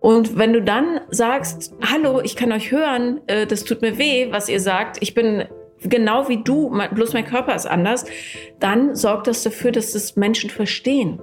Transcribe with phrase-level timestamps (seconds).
[0.00, 4.32] Und wenn du dann sagst, hallo, ich kann euch hören, äh, das tut mir weh,
[4.32, 5.44] was ihr sagt, ich bin
[5.82, 8.04] genau wie du, bloß mein Körper ist anders,
[8.58, 11.20] dann sorgt das dafür, dass das Menschen verstehen.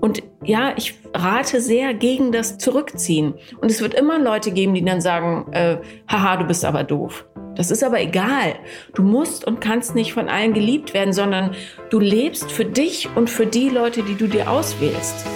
[0.00, 3.34] Und ja, ich rate sehr gegen das Zurückziehen.
[3.60, 5.78] Und es wird immer Leute geben, die dann sagen, äh,
[6.10, 7.26] haha, du bist aber doof.
[7.56, 8.54] Das ist aber egal.
[8.94, 11.54] Du musst und kannst nicht von allen geliebt werden, sondern
[11.90, 15.26] du lebst für dich und für die Leute, die du dir auswählst.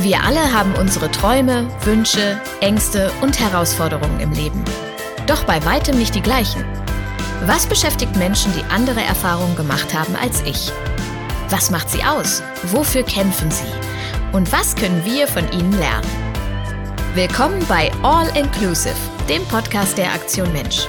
[0.00, 4.62] Wir alle haben unsere Träume, Wünsche, Ängste und Herausforderungen im Leben.
[5.26, 6.64] Doch bei weitem nicht die gleichen.
[7.46, 10.70] Was beschäftigt Menschen, die andere Erfahrungen gemacht haben als ich?
[11.50, 12.44] Was macht sie aus?
[12.70, 13.66] Wofür kämpfen sie?
[14.30, 16.06] Und was können wir von ihnen lernen?
[17.14, 18.94] Willkommen bei All Inclusive,
[19.28, 20.86] dem Podcast der Aktion Mensch.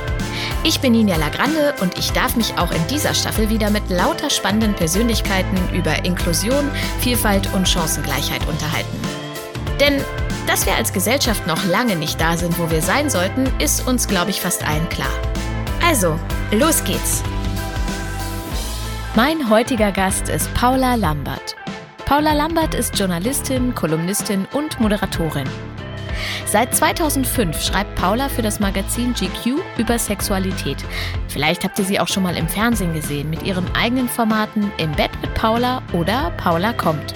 [0.63, 4.29] Ich bin Ninja Lagrande und ich darf mich auch in dieser Staffel wieder mit lauter
[4.29, 8.99] spannenden Persönlichkeiten über Inklusion, Vielfalt und Chancengleichheit unterhalten.
[9.79, 10.01] Denn
[10.49, 14.07] dass wir als Gesellschaft noch lange nicht da sind, wo wir sein sollten, ist uns,
[14.07, 15.11] glaube ich, fast allen klar.
[15.85, 16.19] Also,
[16.51, 17.21] los geht's!
[19.15, 21.55] Mein heutiger Gast ist Paula Lambert.
[22.05, 25.47] Paula Lambert ist Journalistin, Kolumnistin und Moderatorin.
[26.45, 30.77] Seit 2005 schreibt Paula für das Magazin GQ über Sexualität.
[31.27, 34.91] Vielleicht habt ihr sie auch schon mal im Fernsehen gesehen mit ihren eigenen Formaten Im
[34.93, 37.13] Bett mit Paula oder Paula kommt.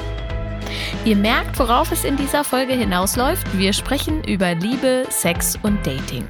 [1.05, 3.57] Ihr merkt, worauf es in dieser Folge hinausläuft.
[3.57, 6.25] Wir sprechen über Liebe, Sex und Dating.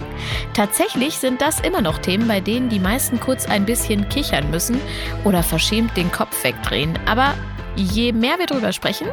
[0.54, 4.80] Tatsächlich sind das immer noch Themen, bei denen die meisten kurz ein bisschen kichern müssen
[5.24, 6.98] oder verschämt den Kopf wegdrehen.
[7.06, 7.34] Aber
[7.76, 9.08] je mehr wir darüber sprechen,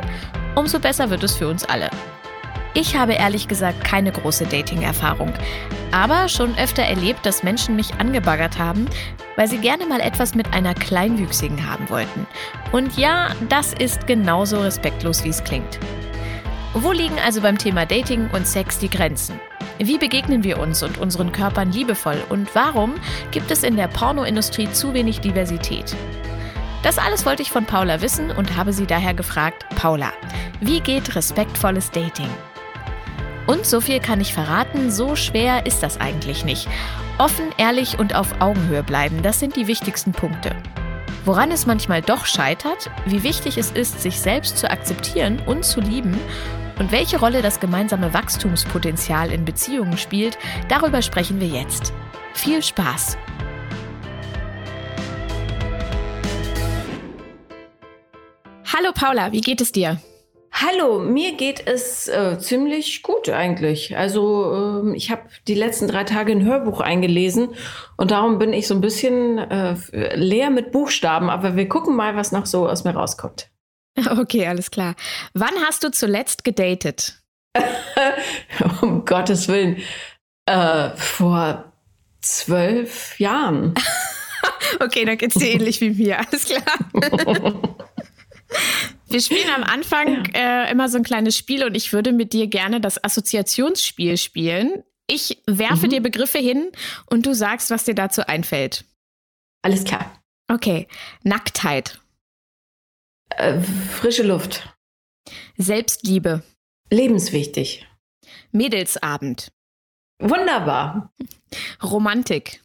[0.55, 1.91] umso besser wird es für uns alle.
[2.73, 5.33] Ich habe ehrlich gesagt keine große Dating-Erfahrung,
[5.91, 8.87] aber schon öfter erlebt, dass Menschen mich angebaggert haben,
[9.37, 12.27] weil sie gerne mal etwas mit einer Kleinwüchsigen haben wollten.
[12.71, 15.81] Und ja, das ist genauso respektlos, wie es klingt.
[16.75, 19.41] Wo liegen also beim Thema Dating und Sex die Grenzen?
[19.79, 22.95] Wie begegnen wir uns und unseren Körpern liebevoll und warum
[23.33, 25.97] gibt es in der Pornoindustrie zu wenig Diversität?
[26.85, 30.13] Das alles wollte ich von Paula wissen und habe sie daher gefragt, Paula,
[30.61, 32.31] wie geht respektvolles Dating?
[33.51, 36.69] Und so viel kann ich verraten, so schwer ist das eigentlich nicht.
[37.19, 40.55] Offen, ehrlich und auf Augenhöhe bleiben, das sind die wichtigsten Punkte.
[41.25, 45.81] Woran es manchmal doch scheitert, wie wichtig es ist, sich selbst zu akzeptieren und zu
[45.81, 46.17] lieben
[46.79, 51.93] und welche Rolle das gemeinsame Wachstumspotenzial in Beziehungen spielt, darüber sprechen wir jetzt.
[52.35, 53.19] Viel Spaß!
[58.73, 60.01] Hallo Paula, wie geht es dir?
[60.63, 63.97] Hallo, mir geht es äh, ziemlich gut eigentlich.
[63.97, 67.55] Also äh, ich habe die letzten drei Tage ein Hörbuch eingelesen
[67.97, 69.75] und darum bin ich so ein bisschen äh,
[70.17, 71.31] leer mit Buchstaben.
[71.31, 73.49] Aber wir gucken mal, was noch so aus mir rauskommt.
[74.11, 74.95] Okay, alles klar.
[75.35, 77.21] Wann hast du zuletzt gedatet?
[78.83, 79.83] um Gottes Willen.
[80.47, 81.73] Äh, vor
[82.21, 83.75] zwölf Jahren.
[84.81, 86.21] okay, dann geht's dir ähnlich wie mir.
[86.21, 86.63] Alles klar.
[89.11, 92.47] Wir spielen am Anfang äh, immer so ein kleines Spiel und ich würde mit dir
[92.47, 94.85] gerne das Assoziationsspiel spielen.
[95.09, 95.91] Ich werfe mhm.
[95.91, 96.71] dir Begriffe hin
[97.07, 98.85] und du sagst, was dir dazu einfällt.
[99.63, 100.23] Alles klar.
[100.47, 100.87] Okay.
[101.25, 102.01] Nacktheit.
[103.31, 104.73] Äh, frische Luft.
[105.59, 106.45] Selbstliebe.
[106.91, 107.89] Lebenswichtig.
[108.53, 109.51] Mädelsabend.
[110.21, 111.13] Wunderbar.
[111.83, 112.63] Romantik.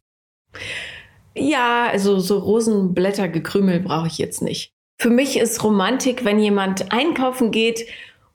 [1.34, 4.75] Ja, also so Rosenblättergekrümel brauche ich jetzt nicht.
[4.98, 7.86] Für mich ist Romantik, wenn jemand einkaufen geht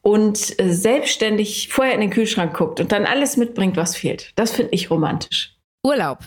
[0.02, 4.32] und äh, selbstständig vorher in den Kühlschrank guckt und dann alles mitbringt, was fehlt.
[4.36, 5.56] Das finde ich romantisch.
[5.84, 6.20] Urlaub.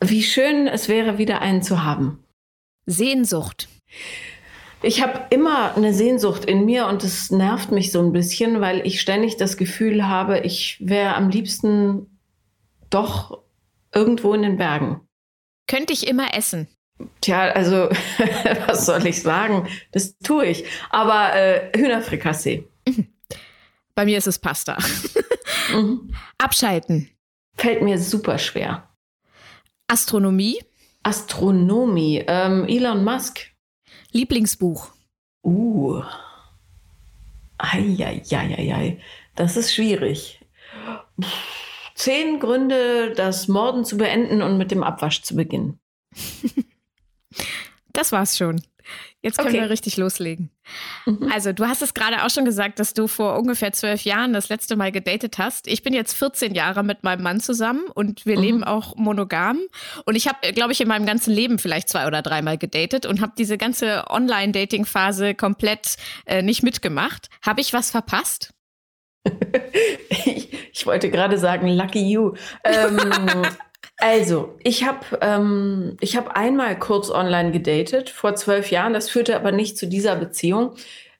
[0.00, 2.22] Wie schön es wäre, wieder einen zu haben.
[2.86, 3.68] Sehnsucht.
[4.82, 8.86] Ich habe immer eine Sehnsucht in mir und es nervt mich so ein bisschen, weil
[8.86, 12.18] ich ständig das Gefühl habe, ich wäre am liebsten
[12.88, 13.42] doch
[13.92, 15.00] irgendwo in den Bergen.
[15.66, 16.68] Könnte ich immer essen.
[17.20, 17.88] Tja, also
[18.66, 19.68] was soll ich sagen?
[19.92, 20.64] Das tue ich.
[20.90, 22.66] Aber äh, Hühnerfrikassee.
[23.94, 24.78] Bei mir ist es Pasta.
[25.72, 26.14] mhm.
[26.38, 27.10] Abschalten.
[27.56, 28.88] Fällt mir super schwer.
[29.88, 30.58] Astronomie.
[31.02, 32.24] Astronomie.
[32.26, 33.50] Ähm, Elon Musk.
[34.12, 34.90] Lieblingsbuch.
[35.44, 36.02] Uh.
[37.58, 39.00] Eieieiei.
[39.34, 40.40] Das ist schwierig.
[41.94, 45.80] Zehn Gründe, das Morden zu beenden und mit dem Abwasch zu beginnen.
[47.98, 48.62] Das war's schon.
[49.22, 49.62] Jetzt können okay.
[49.62, 50.50] wir richtig loslegen.
[51.04, 51.28] Mhm.
[51.34, 54.48] Also, du hast es gerade auch schon gesagt, dass du vor ungefähr zwölf Jahren das
[54.48, 55.66] letzte Mal gedatet hast.
[55.66, 58.42] Ich bin jetzt 14 Jahre mit meinem Mann zusammen und wir mhm.
[58.42, 59.58] leben auch monogam.
[60.06, 63.20] Und ich habe, glaube ich, in meinem ganzen Leben vielleicht zwei oder dreimal gedatet und
[63.20, 67.28] habe diese ganze Online-Dating-Phase komplett äh, nicht mitgemacht.
[67.44, 68.54] Habe ich was verpasst?
[70.10, 72.34] ich, ich, wollte gerade sagen, lucky you.
[72.62, 73.42] Ähm,
[73.98, 78.92] also, ich habe ähm, hab einmal kurz online gedatet, vor zwölf Jahren.
[78.92, 80.74] Das führte aber nicht zu dieser Beziehung.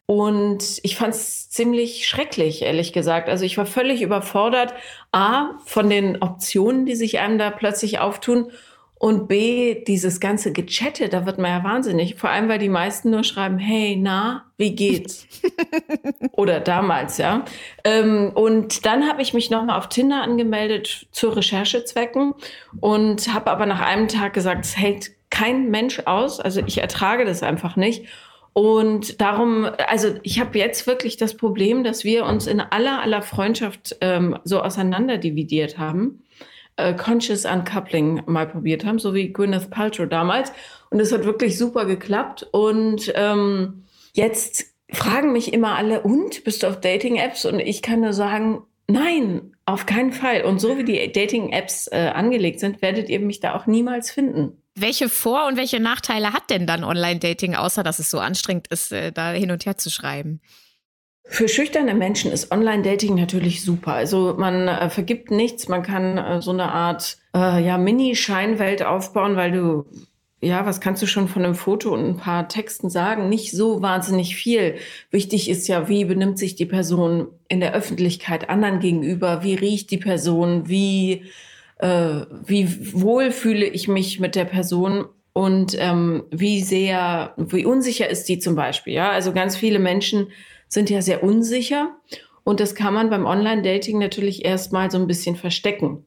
[0.06, 3.28] Und ich fand es ziemlich schrecklich, ehrlich gesagt.
[3.28, 4.72] Also ich war völlig überfordert,
[5.12, 8.50] a, von den Optionen, die sich einem da plötzlich auftun
[8.98, 12.16] und B, dieses ganze Gechatte, da wird man ja wahnsinnig.
[12.16, 15.28] Vor allem, weil die meisten nur schreiben, hey, na, wie geht's?
[16.32, 17.44] Oder damals, ja.
[17.84, 22.34] Ähm, und dann habe ich mich nochmal auf Tinder angemeldet zu Recherchezwecken
[22.80, 26.40] und habe aber nach einem Tag gesagt, es hält kein Mensch aus.
[26.40, 28.06] Also ich ertrage das einfach nicht.
[28.52, 33.22] Und darum, also ich habe jetzt wirklich das Problem, dass wir uns in aller, aller
[33.22, 36.24] Freundschaft ähm, so auseinanderdividiert haben
[36.78, 40.52] äh, Conscious Uncoupling mal probiert haben, so wie Gwyneth Paltrow damals.
[40.90, 42.46] Und es hat wirklich super geklappt.
[42.52, 43.84] Und ähm,
[44.14, 47.44] jetzt fragen mich immer alle, und bist du auf Dating-Apps?
[47.44, 50.44] Und ich kann nur sagen, nein, auf keinen Fall.
[50.44, 54.62] Und so wie die Dating-Apps äh, angelegt sind, werdet ihr mich da auch niemals finden.
[54.74, 58.92] Welche Vor- und welche Nachteile hat denn dann Online-Dating, außer dass es so anstrengend ist,
[58.92, 60.40] äh, da hin und her zu schreiben?
[61.30, 63.92] Für schüchterne Menschen ist Online-Dating natürlich super.
[63.92, 69.36] Also man äh, vergibt nichts, man kann äh, so eine Art äh, ja, Mini-Scheinwelt aufbauen,
[69.36, 69.84] weil du,
[70.40, 73.28] ja, was kannst du schon von einem Foto und ein paar Texten sagen?
[73.28, 74.76] Nicht so wahnsinnig viel.
[75.10, 79.44] Wichtig ist ja, wie benimmt sich die Person in der Öffentlichkeit anderen gegenüber?
[79.44, 80.66] Wie riecht die Person?
[80.66, 81.24] Wie,
[81.76, 85.04] äh, wie wohl fühle ich mich mit der Person?
[85.34, 88.94] Und ähm, wie sehr, wie unsicher ist die zum Beispiel?
[88.94, 90.28] Ja, also ganz viele Menschen
[90.68, 91.96] sind ja sehr unsicher.
[92.44, 96.06] Und das kann man beim Online-Dating natürlich erstmal so ein bisschen verstecken.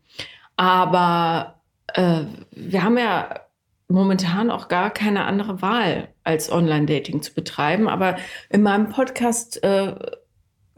[0.55, 1.61] Aber
[1.93, 2.21] äh,
[2.51, 3.41] wir haben ja
[3.87, 7.87] momentan auch gar keine andere Wahl, als Online-Dating zu betreiben.
[7.87, 8.17] Aber
[8.49, 9.95] in meinem Podcast äh,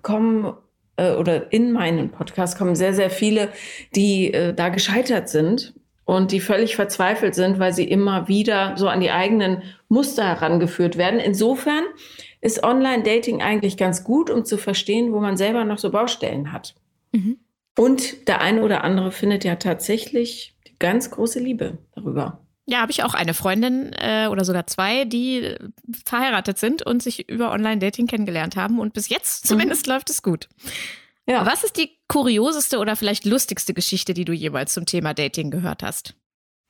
[0.02, 0.54] kommen
[0.98, 3.50] äh, oder in meinen Podcast kommen sehr, sehr viele,
[3.96, 5.74] die äh, da gescheitert sind
[6.06, 10.98] und die völlig verzweifelt sind, weil sie immer wieder so an die eigenen Muster herangeführt
[10.98, 11.20] werden.
[11.20, 11.84] Insofern
[12.44, 16.76] ist Online-Dating eigentlich ganz gut, um zu verstehen, wo man selber noch so Baustellen hat.
[17.14, 17.38] Mhm.
[17.78, 22.42] Und der eine oder andere findet ja tatsächlich die ganz große Liebe darüber.
[22.66, 25.56] Ja, habe ich auch eine Freundin äh, oder sogar zwei, die
[26.06, 28.80] verheiratet sind und sich über Online-Dating kennengelernt haben.
[28.80, 29.48] Und bis jetzt mhm.
[29.48, 29.94] zumindest mhm.
[29.94, 30.50] läuft es gut.
[31.26, 31.46] Ja.
[31.46, 35.82] Was ist die kurioseste oder vielleicht lustigste Geschichte, die du jemals zum Thema Dating gehört
[35.82, 36.16] hast?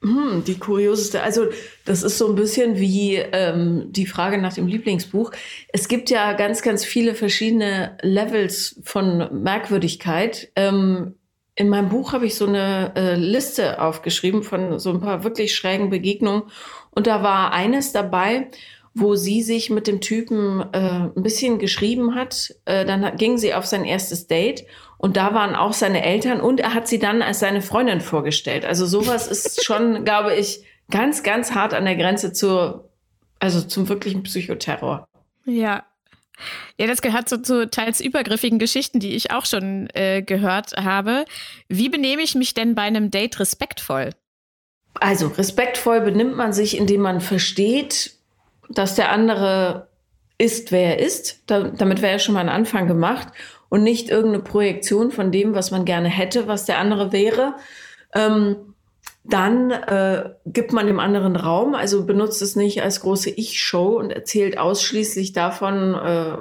[0.03, 1.23] Hm, die kurioseste.
[1.23, 1.45] Also
[1.85, 5.31] das ist so ein bisschen wie ähm, die Frage nach dem Lieblingsbuch.
[5.69, 10.51] Es gibt ja ganz, ganz viele verschiedene Levels von Merkwürdigkeit.
[10.57, 11.15] Ähm,
[11.55, 15.55] in meinem Buch habe ich so eine äh, Liste aufgeschrieben von so ein paar wirklich
[15.55, 16.43] schrägen Begegnungen.
[16.91, 18.49] Und da war eines dabei,
[18.93, 22.53] wo sie sich mit dem Typen äh, ein bisschen geschrieben hat.
[22.65, 24.65] Äh, dann ging sie auf sein erstes Date
[24.97, 28.65] und da waren auch seine Eltern und er hat sie dann als seine Freundin vorgestellt.
[28.65, 32.89] Also sowas ist schon, glaube ich, ganz, ganz hart an der Grenze zur,
[33.39, 35.07] also zum wirklichen Psychoterror.
[35.45, 35.83] Ja.
[36.79, 41.25] Ja, das gehört so zu teils übergriffigen Geschichten, die ich auch schon äh, gehört habe.
[41.67, 44.11] Wie benehme ich mich denn bei einem Date respektvoll?
[44.95, 48.13] Also respektvoll benimmt man sich, indem man versteht,
[48.69, 49.87] dass der andere
[50.37, 51.43] ist, wer er ist.
[51.47, 53.27] Da, damit wäre ja schon mal ein Anfang gemacht
[53.69, 57.55] und nicht irgendeine Projektion von dem, was man gerne hätte, was der andere wäre.
[58.13, 58.73] Ähm,
[59.23, 64.11] dann äh, gibt man dem anderen Raum, also benutzt es nicht als große Ich-Show und
[64.11, 66.37] erzählt ausschließlich davon, äh,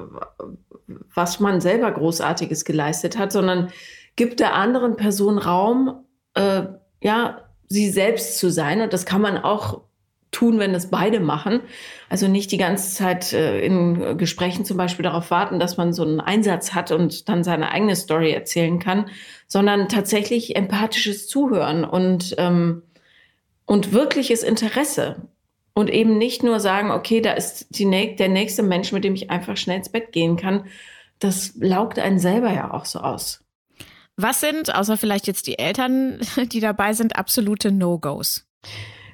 [1.15, 3.71] was man selber Großartiges geleistet hat, sondern
[4.17, 6.65] gibt der anderen Person Raum, äh,
[7.01, 8.81] ja, sie selbst zu sein.
[8.81, 9.83] Und das kann man auch
[10.33, 11.61] tun, wenn es beide machen.
[12.09, 16.03] Also nicht die ganze Zeit äh, in Gesprächen zum Beispiel darauf warten, dass man so
[16.03, 19.09] einen Einsatz hat und dann seine eigene Story erzählen kann,
[19.47, 22.83] sondern tatsächlich empathisches Zuhören und, ähm,
[23.67, 25.29] und wirkliches Interesse.
[25.75, 29.31] Und eben nicht nur sagen, okay, da ist die, der nächste Mensch, mit dem ich
[29.31, 30.67] einfach schnell ins Bett gehen kann.
[31.19, 33.45] Das laugt einen selber ja auch so aus.
[34.17, 36.21] Was sind, außer vielleicht jetzt die Eltern,
[36.53, 38.47] die dabei sind, absolute No-Gos?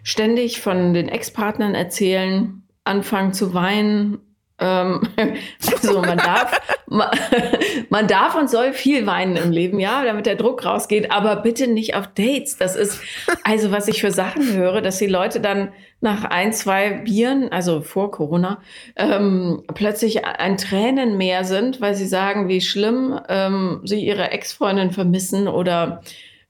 [0.03, 4.19] Ständig von den Ex-Partnern erzählen, anfangen zu weinen.
[4.61, 5.03] Ähm,
[5.73, 6.61] also man darf,
[7.91, 11.69] man, darf und soll viel weinen im Leben, ja, damit der Druck rausgeht, aber bitte
[11.69, 12.57] nicht auf Dates.
[12.57, 13.01] Das ist
[13.45, 17.81] also, was ich für Sachen höre, dass die Leute dann nach ein, zwei Bieren, also
[17.81, 18.61] vor Corona,
[18.97, 25.49] ähm, plötzlich ein Tränenmeer sind, weil sie sagen, wie schlimm ähm, sie ihre Ex-Freundin vermissen
[25.49, 26.03] oder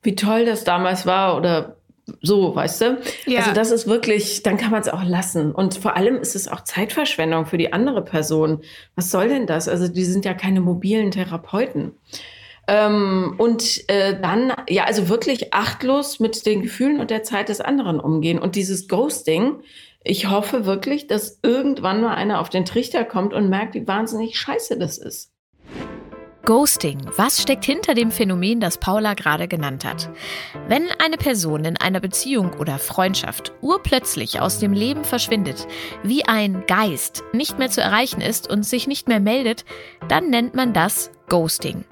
[0.02, 1.77] wie toll das damals war oder
[2.22, 2.98] so, weißt du?
[3.26, 3.40] Ja.
[3.40, 5.52] Also das ist wirklich, dann kann man es auch lassen.
[5.52, 8.62] Und vor allem ist es auch Zeitverschwendung für die andere Person.
[8.94, 9.68] Was soll denn das?
[9.68, 11.92] Also die sind ja keine mobilen Therapeuten.
[12.68, 17.60] Ähm, und äh, dann, ja, also wirklich achtlos mit den Gefühlen und der Zeit des
[17.60, 18.38] anderen umgehen.
[18.38, 19.62] Und dieses Ghosting,
[20.04, 24.38] ich hoffe wirklich, dass irgendwann mal einer auf den Trichter kommt und merkt, wie wahnsinnig
[24.38, 25.32] scheiße das ist.
[26.44, 26.98] Ghosting.
[27.16, 30.08] Was steckt hinter dem Phänomen, das Paula gerade genannt hat?
[30.66, 35.66] Wenn eine Person in einer Beziehung oder Freundschaft urplötzlich aus dem Leben verschwindet,
[36.02, 39.64] wie ein Geist nicht mehr zu erreichen ist und sich nicht mehr meldet,
[40.08, 41.84] dann nennt man das Ghosting.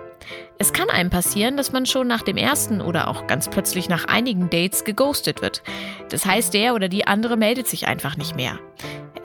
[0.58, 4.06] Es kann einem passieren, dass man schon nach dem ersten oder auch ganz plötzlich nach
[4.06, 5.62] einigen Dates geghostet wird.
[6.08, 8.58] Das heißt, der oder die andere meldet sich einfach nicht mehr.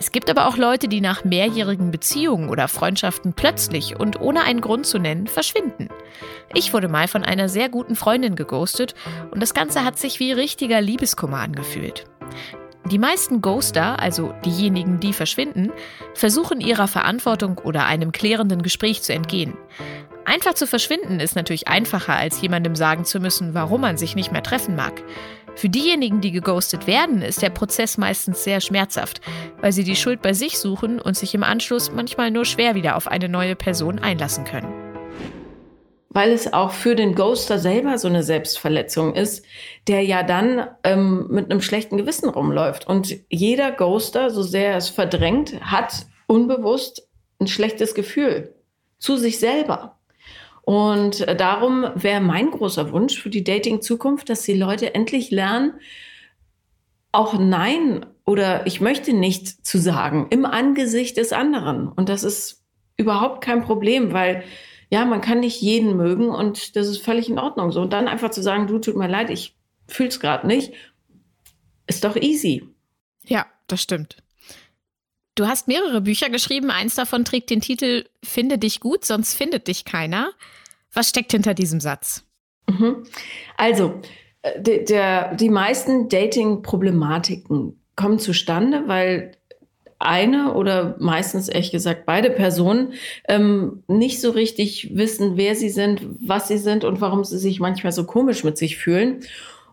[0.01, 4.59] Es gibt aber auch Leute, die nach mehrjährigen Beziehungen oder Freundschaften plötzlich und ohne einen
[4.59, 5.89] Grund zu nennen verschwinden.
[6.55, 8.95] Ich wurde mal von einer sehr guten Freundin geghostet
[9.29, 12.05] und das Ganze hat sich wie richtiger Liebeskummer angefühlt.
[12.89, 15.71] Die meisten Ghoster, also diejenigen, die verschwinden,
[16.15, 19.53] versuchen ihrer Verantwortung oder einem klärenden Gespräch zu entgehen.
[20.25, 24.31] Einfach zu verschwinden ist natürlich einfacher, als jemandem sagen zu müssen, warum man sich nicht
[24.31, 25.03] mehr treffen mag.
[25.55, 29.21] Für diejenigen, die geghostet werden, ist der Prozess meistens sehr schmerzhaft,
[29.59, 32.95] weil sie die Schuld bei sich suchen und sich im Anschluss manchmal nur schwer wieder
[32.95, 34.73] auf eine neue Person einlassen können.
[36.09, 39.45] Weil es auch für den Ghoster selber so eine Selbstverletzung ist,
[39.87, 42.87] der ja dann ähm, mit einem schlechten Gewissen rumläuft.
[42.87, 47.07] Und jeder Ghoster, so sehr er es verdrängt, hat unbewusst
[47.39, 48.55] ein schlechtes Gefühl
[48.99, 50.00] zu sich selber.
[50.63, 55.73] Und äh, darum wäre mein großer Wunsch für die Dating-Zukunft, dass die Leute endlich lernen,
[57.11, 61.87] auch Nein oder ich möchte nicht zu sagen im Angesicht des anderen.
[61.89, 62.63] Und das ist
[62.95, 64.43] überhaupt kein Problem, weil
[64.89, 67.71] ja, man kann nicht jeden mögen und das ist völlig in Ordnung.
[67.71, 69.55] So und dann einfach zu sagen, du tut mir leid, ich
[69.87, 70.73] fühle es gerade nicht,
[71.87, 72.67] ist doch easy.
[73.25, 74.20] Ja, das stimmt.
[75.35, 76.71] Du hast mehrere Bücher geschrieben.
[76.71, 80.31] Eins davon trägt den Titel Finde dich gut, sonst findet dich keiner.
[80.93, 82.25] Was steckt hinter diesem Satz?
[82.67, 83.03] Mhm.
[83.57, 84.01] Also,
[84.41, 89.31] äh, der, der, die meisten Dating-Problematiken kommen zustande, weil
[89.99, 92.93] eine oder meistens ehrlich gesagt beide Personen
[93.27, 97.59] ähm, nicht so richtig wissen, wer sie sind, was sie sind und warum sie sich
[97.59, 99.21] manchmal so komisch mit sich fühlen.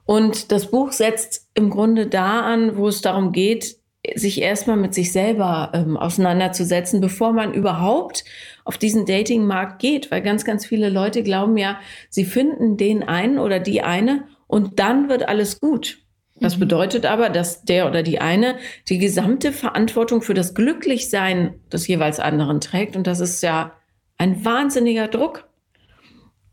[0.05, 3.77] Und das Buch setzt im Grunde da an, wo es darum geht,
[4.17, 8.25] sich erstmal mit sich selber ähm, auseinanderzusetzen, bevor man überhaupt
[8.65, 10.11] auf diesen Datingmarkt geht.
[10.11, 11.79] Weil ganz, ganz viele Leute glauben ja,
[12.11, 15.99] sie finden den einen oder die eine und dann wird alles gut.
[16.41, 16.61] Das mhm.
[16.61, 18.57] bedeutet aber, dass der oder die eine
[18.89, 22.97] die gesamte Verantwortung für das Glücklichsein des jeweils anderen trägt.
[22.97, 23.73] Und das ist ja
[24.17, 25.49] ein wahnsinniger Druck.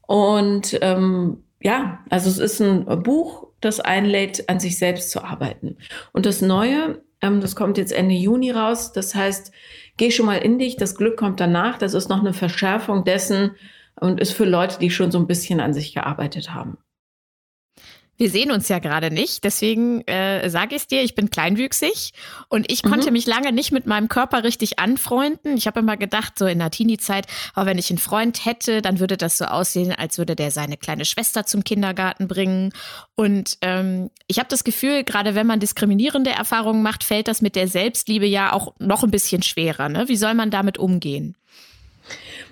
[0.07, 5.77] Und ähm, ja, also es ist ein Buch, das einlädt, an sich selbst zu arbeiten.
[6.11, 8.91] Und das Neue ähm, das kommt jetzt Ende Juni raus.
[8.91, 9.51] Das heißt,
[9.97, 10.77] geh schon mal in dich.
[10.77, 11.77] Das Glück kommt danach.
[11.77, 13.51] Das ist noch eine Verschärfung dessen
[13.99, 16.77] und ist für Leute, die schon so ein bisschen an sich gearbeitet haben.
[18.17, 22.13] Wir sehen uns ja gerade nicht, deswegen äh, sage ich es dir, ich bin kleinwüchsig
[22.47, 23.13] und ich konnte mhm.
[23.13, 25.57] mich lange nicht mit meinem Körper richtig anfreunden.
[25.57, 28.99] Ich habe immer gedacht, so in der Teenie-Zeit, oh, wenn ich einen Freund hätte, dann
[28.99, 32.71] würde das so aussehen, als würde der seine kleine Schwester zum Kindergarten bringen.
[33.15, 37.55] Und ähm, ich habe das Gefühl, gerade wenn man diskriminierende Erfahrungen macht, fällt das mit
[37.55, 39.89] der Selbstliebe ja auch noch ein bisschen schwerer.
[39.89, 40.07] Ne?
[40.07, 41.35] Wie soll man damit umgehen?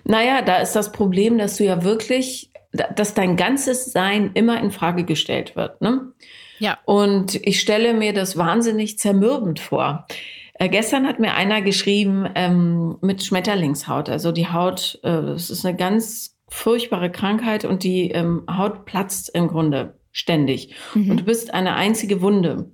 [0.03, 4.71] Naja, da ist das Problem, dass du ja wirklich dass dein ganzes Sein immer in
[4.71, 5.81] Frage gestellt wird.
[5.81, 6.11] Ne?
[6.59, 6.79] Ja.
[6.85, 10.07] Und ich stelle mir das wahnsinnig zermürbend vor.
[10.55, 14.09] Äh, gestern hat mir einer geschrieben ähm, mit Schmetterlingshaut.
[14.09, 19.29] Also die Haut, äh, das ist eine ganz furchtbare Krankheit und die ähm, Haut platzt
[19.29, 20.75] im Grunde ständig.
[20.93, 21.11] Mhm.
[21.11, 22.71] Und du bist eine einzige Wunde.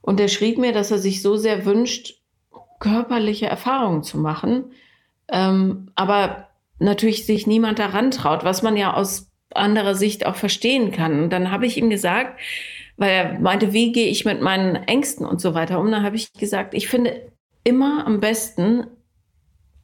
[0.00, 2.14] Und er schrieb mir, dass er sich so sehr wünscht,
[2.80, 4.72] körperliche Erfahrungen zu machen.
[5.30, 6.47] Ähm, aber
[6.78, 11.24] natürlich sich niemand daran traut, was man ja aus anderer Sicht auch verstehen kann.
[11.24, 12.38] Und dann habe ich ihm gesagt,
[12.96, 16.16] weil er meinte, wie gehe ich mit meinen Ängsten und so weiter um, dann habe
[16.16, 17.32] ich gesagt, ich finde
[17.64, 18.86] immer am besten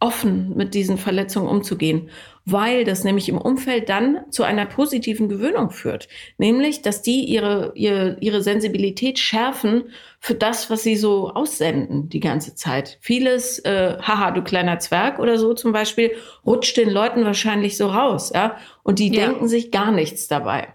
[0.04, 2.11] offen mit diesen Verletzungen umzugehen,
[2.44, 6.08] weil das nämlich im Umfeld dann zu einer positiven Gewöhnung führt.
[6.37, 9.84] Nämlich, dass die ihre, ihre, ihre Sensibilität schärfen
[10.20, 12.99] für das, was sie so aussenden die ganze Zeit.
[13.00, 16.11] Vieles, äh, haha, du kleiner Zwerg oder so zum Beispiel,
[16.44, 18.58] rutscht den Leuten wahrscheinlich so raus, ja.
[18.82, 19.25] Und die ja.
[19.25, 20.75] denken sich gar nichts dabei.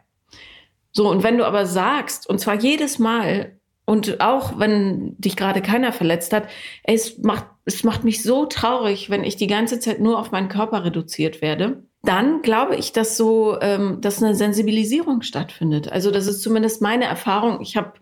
[0.91, 3.58] So, und wenn du aber sagst, und zwar jedes Mal,
[3.89, 6.47] und auch wenn dich gerade keiner verletzt hat,
[6.83, 10.47] es macht, es macht mich so traurig, wenn ich die ganze Zeit nur auf meinen
[10.47, 11.81] Körper reduziert werde.
[12.03, 15.91] dann glaube ich, dass so, ähm, dass eine Sensibilisierung stattfindet.
[15.91, 17.61] Also das ist zumindest meine Erfahrung.
[17.61, 17.93] Ich habe,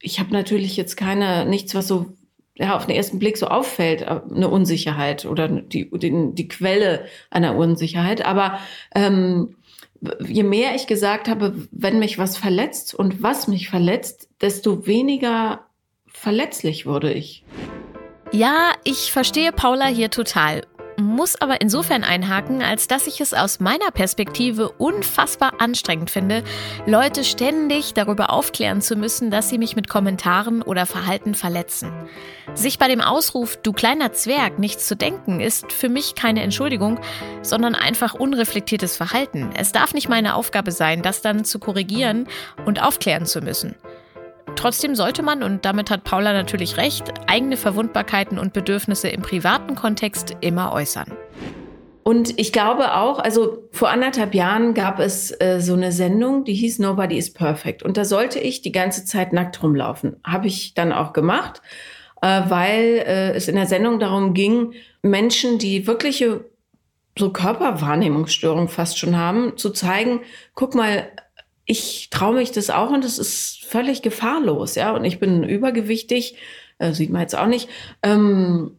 [0.00, 2.06] ich habe natürlich jetzt keine nichts, was so
[2.56, 7.04] ja, auf den ersten Blick so auffällt, äh, eine Unsicherheit oder die, die, die Quelle
[7.30, 8.26] einer Unsicherheit.
[8.26, 8.58] Aber
[8.96, 9.54] ähm,
[10.26, 15.66] je mehr ich gesagt habe, wenn mich was verletzt und was mich verletzt, desto weniger
[16.06, 17.44] verletzlich wurde ich.
[18.32, 20.62] Ja, ich verstehe Paula hier total
[21.00, 26.44] muss aber insofern einhaken, als dass ich es aus meiner Perspektive unfassbar anstrengend finde,
[26.86, 31.92] Leute ständig darüber aufklären zu müssen, dass sie mich mit Kommentaren oder Verhalten verletzen.
[32.54, 37.00] Sich bei dem Ausruf Du kleiner Zwerg nichts zu denken, ist für mich keine Entschuldigung,
[37.42, 39.50] sondern einfach unreflektiertes Verhalten.
[39.56, 42.26] Es darf nicht meine Aufgabe sein, das dann zu korrigieren
[42.66, 43.74] und aufklären zu müssen.
[44.56, 49.74] Trotzdem sollte man, und damit hat Paula natürlich recht, eigene Verwundbarkeiten und Bedürfnisse im privaten
[49.74, 51.12] Kontext immer äußern.
[52.02, 56.54] Und ich glaube auch, also vor anderthalb Jahren gab es äh, so eine Sendung, die
[56.54, 57.82] hieß Nobody is Perfect.
[57.82, 60.16] Und da sollte ich die ganze Zeit nackt rumlaufen.
[60.24, 61.60] Habe ich dann auch gemacht,
[62.22, 66.44] äh, weil äh, es in der Sendung darum ging, Menschen, die wirkliche
[67.18, 70.20] so Körperwahrnehmungsstörung fast schon haben, zu zeigen,
[70.54, 71.10] guck mal,
[71.70, 74.90] ich traue mich das auch und es ist völlig gefahrlos, ja.
[74.90, 76.34] Und ich bin übergewichtig,
[76.78, 77.68] äh, sieht man jetzt auch nicht.
[78.02, 78.72] Ähm,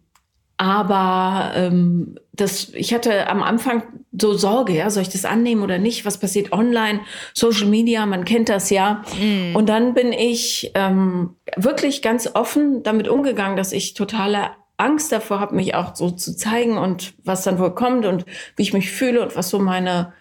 [0.57, 5.77] aber ähm, das, ich hatte am Anfang so Sorge, ja, soll ich das annehmen oder
[5.77, 6.05] nicht?
[6.05, 6.99] Was passiert online?
[7.33, 9.03] Social Media, man kennt das ja.
[9.17, 9.55] Mhm.
[9.55, 15.39] Und dann bin ich ähm, wirklich ganz offen damit umgegangen, dass ich totale Angst davor
[15.39, 18.25] habe, mich auch so zu zeigen und was dann wohl kommt und
[18.57, 20.11] wie ich mich fühle und was so meine,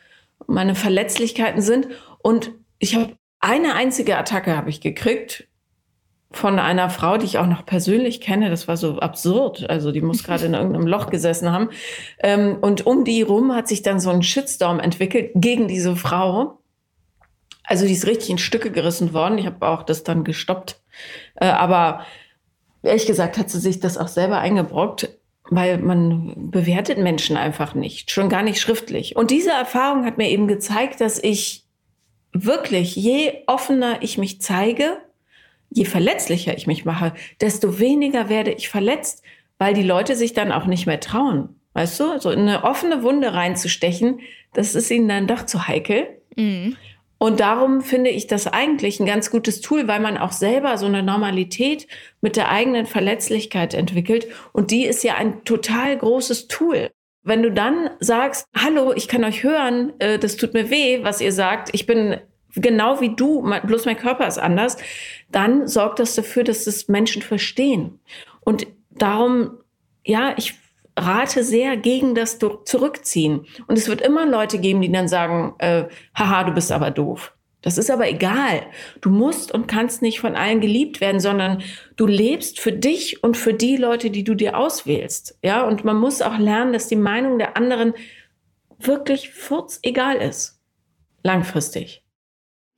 [0.46, 1.88] meine Verletzlichkeiten sind.
[2.18, 5.48] Und ich habe eine einzige Attacke habe ich gekriegt
[6.32, 8.50] von einer Frau, die ich auch noch persönlich kenne.
[8.50, 9.68] Das war so absurd.
[9.68, 11.70] Also die muss gerade in irgendeinem Loch gesessen haben.
[12.20, 16.60] Ähm, und um die rum hat sich dann so ein Shitstorm entwickelt gegen diese Frau.
[17.64, 19.38] Also die ist richtig in Stücke gerissen worden.
[19.38, 20.80] Ich habe auch das dann gestoppt.
[21.34, 22.04] Äh, aber
[22.82, 25.08] ehrlich gesagt hat sie sich das auch selber eingebrockt,
[25.50, 29.16] weil man bewertet Menschen einfach nicht, schon gar nicht schriftlich.
[29.16, 31.64] Und diese Erfahrung hat mir eben gezeigt, dass ich
[32.32, 34.98] wirklich, je offener ich mich zeige,
[35.68, 39.22] je verletzlicher ich mich mache, desto weniger werde ich verletzt,
[39.58, 41.60] weil die Leute sich dann auch nicht mehr trauen.
[41.72, 44.20] Weißt du, so in eine offene Wunde reinzustechen,
[44.52, 46.06] das ist ihnen dann doch zu heikel.
[46.36, 46.76] Mhm.
[47.22, 50.86] Und darum finde ich das eigentlich ein ganz gutes Tool, weil man auch selber so
[50.86, 51.86] eine Normalität
[52.22, 54.26] mit der eigenen Verletzlichkeit entwickelt.
[54.52, 56.90] Und die ist ja ein total großes Tool.
[57.22, 61.20] Wenn du dann sagst, hallo, ich kann euch hören, äh, das tut mir weh, was
[61.20, 62.16] ihr sagt, ich bin
[62.54, 64.78] genau wie du, bloß mein Körper ist anders,
[65.30, 68.00] dann sorgt das dafür, dass das Menschen verstehen.
[68.40, 69.58] Und darum,
[70.06, 70.54] ja, ich
[70.98, 73.46] rate sehr gegen das Zurückziehen.
[73.66, 77.32] Und es wird immer Leute geben, die dann sagen, äh, haha, du bist aber doof.
[77.62, 78.62] Das ist aber egal.
[79.02, 81.62] Du musst und kannst nicht von allen geliebt werden, sondern
[81.96, 85.38] du lebst für dich und für die Leute, die du dir auswählst.
[85.42, 87.92] Ja, und man muss auch lernen, dass die Meinung der anderen
[88.78, 90.58] wirklich furz egal ist.
[91.22, 92.02] Langfristig.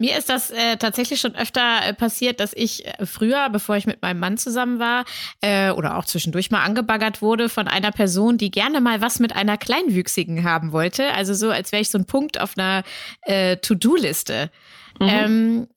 [0.03, 3.87] Mir ist das äh, tatsächlich schon öfter äh, passiert, dass ich äh, früher, bevor ich
[3.87, 5.05] mit meinem Mann zusammen war,
[5.43, 9.37] äh, oder auch zwischendurch mal angebaggert wurde von einer Person, die gerne mal was mit
[9.37, 11.13] einer Kleinwüchsigen haben wollte.
[11.15, 12.83] Also so, als wäre ich so ein Punkt auf einer
[13.27, 14.51] äh, To-Do-Liste.
[14.99, 15.09] Mhm.
[15.09, 15.69] Ähm,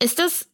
[0.00, 0.48] ist das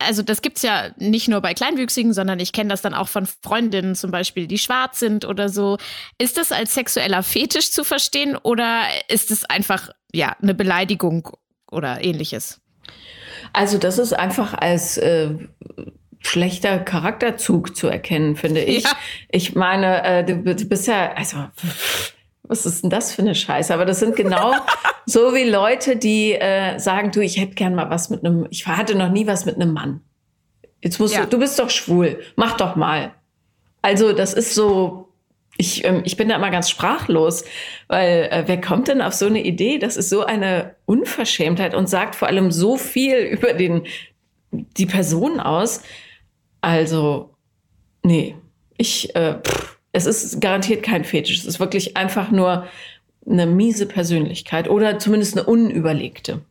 [0.00, 3.26] also das gibt's ja nicht nur bei Kleinwüchsigen, sondern ich kenne das dann auch von
[3.26, 5.78] Freundinnen zum Beispiel, die schwarz sind oder so.
[6.18, 11.36] Ist das als sexueller Fetisch zu verstehen oder ist es einfach ja eine Beleidigung
[11.70, 12.60] oder ähnliches?
[13.52, 15.30] Also das ist einfach als äh,
[16.20, 18.84] schlechter Charakterzug zu erkennen, finde ich.
[18.84, 18.90] Ja.
[19.30, 21.44] Ich meine, äh, du, du bist ja, also
[22.42, 23.72] was ist denn das für eine Scheiße?
[23.72, 24.54] Aber das sind genau
[25.06, 28.66] so wie Leute, die äh, sagen, du, ich hätte gern mal was mit einem, ich
[28.66, 30.00] hatte noch nie was mit einem Mann.
[30.82, 31.22] Jetzt musst ja.
[31.22, 33.12] du, du bist doch schwul, mach doch mal.
[33.82, 35.07] Also das ist so,
[35.58, 37.44] ich, ähm, ich bin da immer ganz sprachlos,
[37.88, 39.78] weil äh, wer kommt denn auf so eine Idee?
[39.78, 43.82] Das ist so eine Unverschämtheit und sagt vor allem so viel über den,
[44.52, 45.82] die Person aus.
[46.60, 47.34] Also,
[48.02, 48.36] nee,
[48.76, 51.38] ich, äh, pff, es ist garantiert kein Fetisch.
[51.38, 52.66] Es ist wirklich einfach nur
[53.26, 56.42] eine miese Persönlichkeit oder zumindest eine unüberlegte.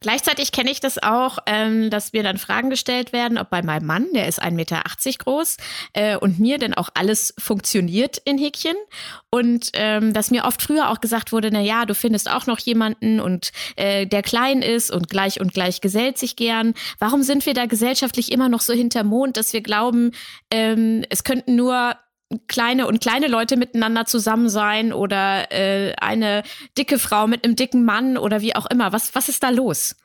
[0.00, 3.86] Gleichzeitig kenne ich das auch, ähm, dass mir dann Fragen gestellt werden, ob bei meinem
[3.86, 4.82] Mann, der ist 1,80 Meter
[5.18, 5.56] groß,
[5.92, 8.76] äh, und mir denn auch alles funktioniert in Häkchen.
[9.30, 12.60] Und ähm, dass mir oft früher auch gesagt wurde, na ja, du findest auch noch
[12.60, 16.74] jemanden und äh, der klein ist und gleich und gleich gesellt sich gern.
[17.00, 20.12] Warum sind wir da gesellschaftlich immer noch so hinter Mond, dass wir glauben,
[20.52, 21.96] ähm, es könnten nur
[22.46, 26.42] kleine und kleine Leute miteinander zusammen sein oder äh, eine
[26.76, 28.92] dicke Frau mit einem dicken Mann oder wie auch immer?
[28.92, 29.96] Was, was ist da los?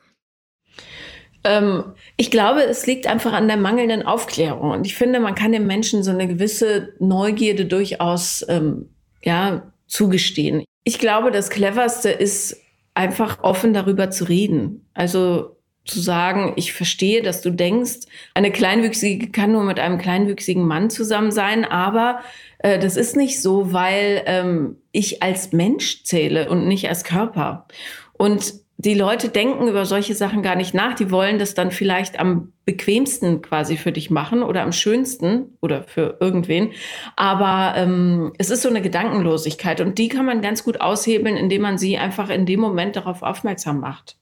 [1.44, 1.84] Ähm,
[2.16, 4.70] ich glaube, es liegt einfach an der mangelnden Aufklärung.
[4.70, 8.88] Und ich finde, man kann den Menschen so eine gewisse Neugierde durchaus ähm,
[9.22, 10.64] ja, zugestehen.
[10.84, 12.56] Ich glaube, das Cleverste ist
[12.94, 14.88] einfach offen darüber zu reden.
[14.94, 20.66] Also zu sagen, ich verstehe, dass du denkst, eine Kleinwüchsige kann nur mit einem kleinwüchsigen
[20.66, 22.20] Mann zusammen sein, aber
[22.58, 27.66] äh, das ist nicht so, weil ähm, ich als Mensch zähle und nicht als Körper.
[28.14, 30.94] Und die Leute denken über solche Sachen gar nicht nach.
[30.94, 35.84] Die wollen das dann vielleicht am bequemsten quasi für dich machen oder am schönsten oder
[35.84, 36.72] für irgendwen.
[37.14, 41.62] Aber ähm, es ist so eine Gedankenlosigkeit und die kann man ganz gut aushebeln, indem
[41.62, 44.16] man sie einfach in dem Moment darauf aufmerksam macht.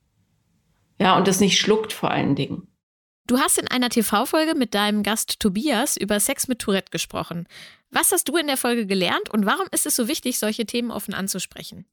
[1.03, 2.69] Ja, und das nicht schluckt vor allen Dingen.
[3.27, 7.47] Du hast in einer TV-Folge mit deinem Gast Tobias über Sex mit Tourette gesprochen.
[7.91, 10.91] Was hast du in der Folge gelernt und warum ist es so wichtig, solche Themen
[10.91, 11.87] offen anzusprechen?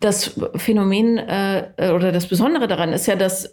[0.00, 3.52] das Phänomen äh, oder das Besondere daran ist ja, dass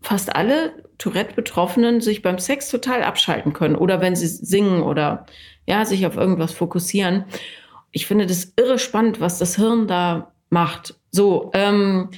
[0.00, 5.26] fast alle Tourette-Betroffenen sich beim Sex total abschalten können oder wenn sie singen oder
[5.66, 7.24] ja, sich auf irgendwas fokussieren.
[7.92, 10.96] Ich finde das irre spannend, was das Hirn da macht.
[11.10, 12.10] So, ähm,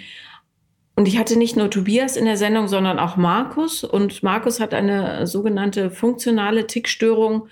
[0.97, 3.83] und ich hatte nicht nur Tobias in der Sendung, sondern auch Markus.
[3.83, 7.49] Und Markus hat eine sogenannte funktionale Tickstörung,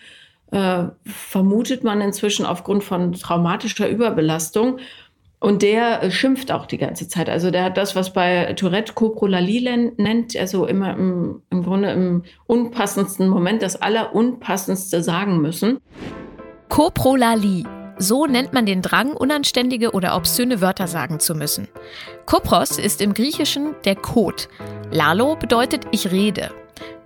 [0.53, 4.79] äh, vermutet man inzwischen aufgrund von traumatischer Überbelastung.
[5.41, 7.29] Und der äh, schimpft auch die ganze Zeit.
[7.29, 12.23] Also der hat das, was bei Tourette Coprolalie nennt, also immer im, im Grunde im
[12.47, 15.79] unpassendsten Moment das Allerunpassendste sagen müssen.
[16.69, 17.65] Coprolalie.
[17.99, 21.69] So nennt man den Drang, unanständige oder obszöne Wörter sagen zu müssen.
[22.27, 24.49] Kopros ist im Griechischen der Kot.
[24.91, 26.51] Lalo bedeutet ich rede.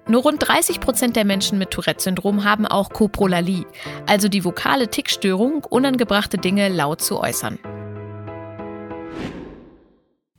[0.08, 3.66] Nur rund 30 Prozent der Menschen mit Tourette-Syndrom haben auch Coprolalie,
[4.06, 7.58] also die vokale Tickstörung, unangebrachte Dinge laut zu äußern.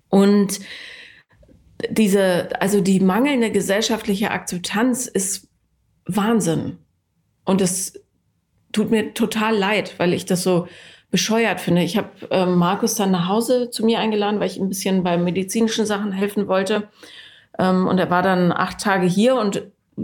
[0.09, 0.59] Und
[1.89, 5.49] diese, also die mangelnde gesellschaftliche Akzeptanz ist
[6.05, 6.79] Wahnsinn.
[7.43, 7.99] Und es
[8.77, 10.67] tut mir total leid, weil ich das so
[11.09, 11.81] bescheuert finde.
[11.81, 15.17] Ich habe äh, Markus dann nach Hause zu mir eingeladen, weil ich ein bisschen bei
[15.17, 16.89] medizinischen Sachen helfen wollte.
[17.57, 19.63] Ähm, und er war dann acht Tage hier und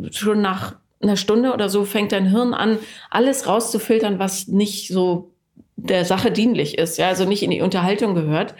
[0.09, 2.79] schon nach einer Stunde oder so fängt dein Hirn an,
[3.11, 5.29] alles rauszufiltern, was nicht so
[5.75, 8.55] der Sache dienlich ist, ja, also nicht in die Unterhaltung gehört.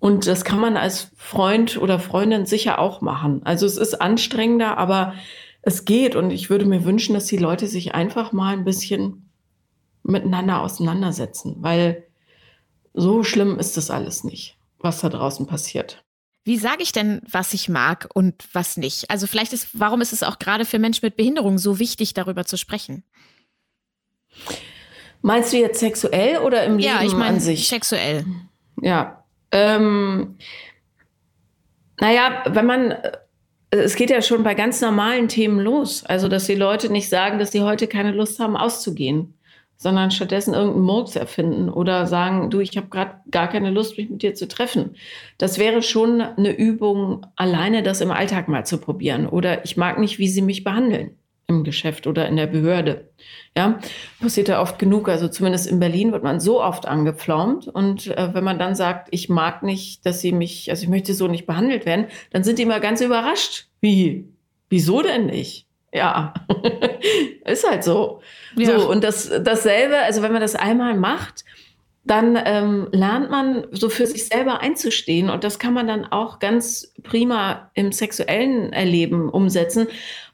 [0.00, 3.42] Und das kann man als Freund oder Freundin sicher auch machen.
[3.44, 5.14] Also es ist anstrengender, aber
[5.62, 6.16] es geht.
[6.16, 9.30] Und ich würde mir wünschen, dass die Leute sich einfach mal ein bisschen
[10.02, 12.06] miteinander auseinandersetzen, weil
[12.92, 16.04] so schlimm ist das alles nicht, was da draußen passiert.
[16.44, 19.10] Wie sage ich denn, was ich mag und was nicht?
[19.10, 22.44] Also vielleicht ist, warum ist es auch gerade für Menschen mit Behinderung so wichtig, darüber
[22.44, 23.04] zu sprechen?
[25.20, 27.68] Meinst du jetzt sexuell oder im Leben ja, ich meine an sich?
[27.68, 28.26] Sexuell.
[28.80, 30.36] Ja, ähm,
[32.00, 32.94] naja, wenn man,
[33.72, 36.04] es geht ja schon bei ganz normalen Themen los.
[36.04, 39.34] Also, dass die Leute nicht sagen, dass sie heute keine Lust haben, auszugehen,
[39.78, 44.10] sondern stattdessen irgendeinen Murks erfinden oder sagen, du, ich habe gerade gar keine Lust, mich
[44.10, 44.96] mit dir zu treffen.
[45.38, 49.26] Das wäre schon eine Übung, alleine das im Alltag mal zu probieren.
[49.26, 53.08] Oder ich mag nicht, wie sie mich behandeln im Geschäft oder in der Behörde.
[53.56, 53.78] Ja,
[54.20, 55.08] passiert ja oft genug.
[55.08, 57.68] Also zumindest in Berlin wird man so oft angepflaumt.
[57.68, 61.14] Und äh, wenn man dann sagt, ich mag nicht, dass sie mich, also ich möchte
[61.14, 63.66] so nicht behandelt werden, dann sind die immer ganz überrascht.
[63.80, 64.28] Wie?
[64.68, 65.66] Wieso denn nicht?
[65.92, 66.32] Ja,
[67.44, 68.22] ist halt so.
[68.56, 68.80] Ja.
[68.80, 71.44] So, und das, dasselbe, also wenn man das einmal macht,
[72.04, 75.30] dann ähm, lernt man so für sich selber einzustehen.
[75.30, 79.86] Und das kann man dann auch ganz prima im sexuellen Erleben umsetzen,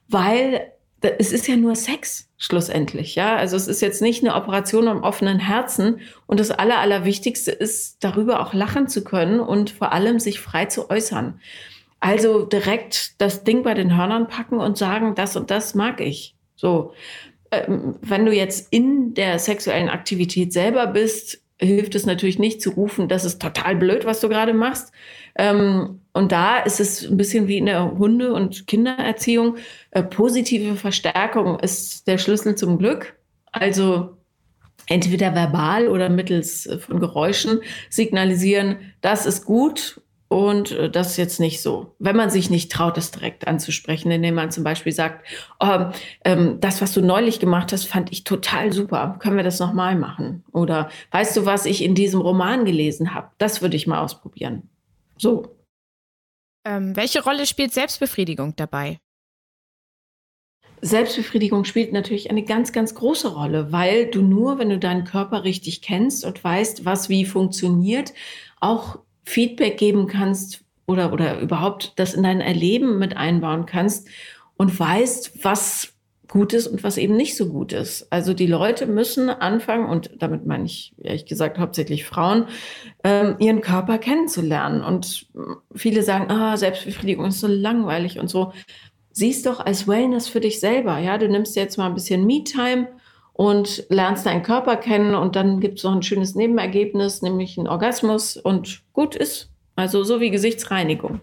[0.09, 3.37] weil es ist ja nur Sex schlussendlich, ja.
[3.37, 6.01] Also es ist jetzt nicht eine Operation am offenen Herzen.
[6.27, 10.67] Und das Aller, Allerwichtigste ist, darüber auch lachen zu können und vor allem sich frei
[10.67, 11.41] zu äußern.
[12.01, 16.37] Also direkt das Ding bei den Hörnern packen und sagen, das und das mag ich.
[16.55, 16.93] So.
[17.51, 22.71] Ähm, wenn du jetzt in der sexuellen Aktivität selber bist, hilft es natürlich nicht zu
[22.71, 24.93] rufen, das ist total blöd, was du gerade machst.
[25.37, 29.57] Ähm, und da ist es ein bisschen wie in der Hunde- und Kindererziehung.
[29.91, 33.17] Äh, positive Verstärkung ist der Schlüssel zum Glück.
[33.51, 34.17] Also
[34.87, 41.17] entweder verbal oder mittels äh, von Geräuschen signalisieren, das ist gut und äh, das ist
[41.17, 41.95] jetzt nicht so.
[41.99, 45.27] Wenn man sich nicht traut, das direkt anzusprechen, indem man zum Beispiel sagt,
[45.59, 45.87] oh,
[46.25, 49.17] ähm, das, was du neulich gemacht hast, fand ich total super.
[49.21, 50.45] Können wir das nochmal machen?
[50.53, 53.31] Oder weißt du, was ich in diesem Roman gelesen habe?
[53.39, 54.69] Das würde ich mal ausprobieren.
[55.17, 55.57] So.
[56.67, 58.99] Ähm, welche Rolle spielt Selbstbefriedigung dabei?
[60.81, 65.43] Selbstbefriedigung spielt natürlich eine ganz, ganz große Rolle, weil du nur, wenn du deinen Körper
[65.43, 68.13] richtig kennst und weißt, was wie funktioniert,
[68.61, 74.09] auch Feedback geben kannst oder, oder überhaupt das in dein Erleben mit einbauen kannst
[74.57, 75.93] und weißt, was
[76.29, 78.11] gut ist und was eben nicht so gut ist.
[78.11, 82.47] Also die Leute müssen anfangen, und damit meine ich ehrlich gesagt hauptsächlich Frauen,
[83.05, 84.83] ähm, ihren Körper kennenzulernen.
[84.83, 85.27] Und
[85.75, 88.53] viele sagen, ah, Selbstbefriedigung ist so langweilig und so
[89.13, 90.99] siehst doch als Wellness für dich selber.
[90.99, 92.89] Ja, du nimmst jetzt mal ein bisschen Me-Time
[93.39, 97.69] und lernst deinen Körper kennen und dann gibt es noch ein schönes Nebenergebnis, nämlich einen
[97.69, 99.49] Orgasmus und gut ist.
[99.77, 101.21] Also so wie Gesichtsreinigung.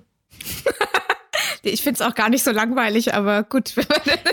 [1.63, 3.73] ich finde es auch gar nicht so langweilig, aber gut.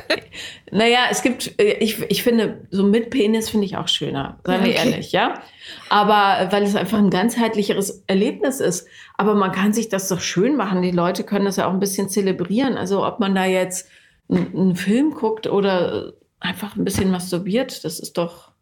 [0.70, 4.62] naja, es gibt, äh, ich, ich finde, so mit Penis finde ich auch schöner, seien
[4.62, 4.78] wir okay.
[4.78, 5.42] ehrlich, ja.
[5.88, 8.86] Aber äh, weil es einfach ein ganzheitlicheres Erlebnis ist.
[9.16, 10.82] Aber man kann sich das doch schön machen.
[10.82, 12.76] Die Leute können das ja auch ein bisschen zelebrieren.
[12.76, 13.88] Also ob man da jetzt
[14.30, 18.52] einen Film guckt oder einfach ein bisschen masturbiert, das ist doch.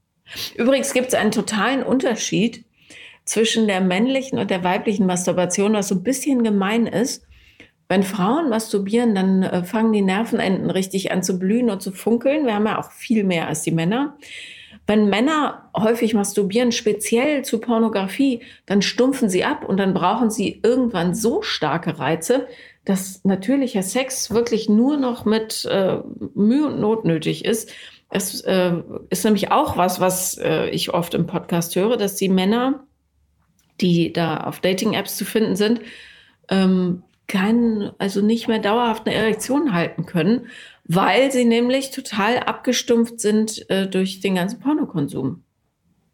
[0.54, 2.64] Übrigens gibt es einen totalen Unterschied
[3.24, 7.26] zwischen der männlichen und der weiblichen Masturbation, was so ein bisschen gemein ist.
[7.88, 12.46] Wenn Frauen masturbieren, dann äh, fangen die Nervenenden richtig an zu blühen und zu funkeln.
[12.46, 14.16] Wir haben ja auch viel mehr als die Männer.
[14.86, 20.60] Wenn Männer häufig masturbieren, speziell zu Pornografie, dann stumpfen sie ab und dann brauchen sie
[20.62, 22.46] irgendwann so starke Reize,
[22.84, 25.98] dass natürlicher Sex wirklich nur noch mit äh,
[26.34, 27.70] Mühe und Not nötig ist.
[28.08, 28.72] Es äh,
[29.10, 32.84] ist nämlich auch was, was äh, ich oft im Podcast höre, dass die Männer,
[33.80, 35.80] die da auf Dating-Apps zu finden sind,
[36.48, 40.48] ähm, keinen, also nicht mehr dauerhaft eine Erektion halten können,
[40.84, 45.44] weil sie nämlich total abgestumpft sind äh, durch den ganzen Pornokonsum.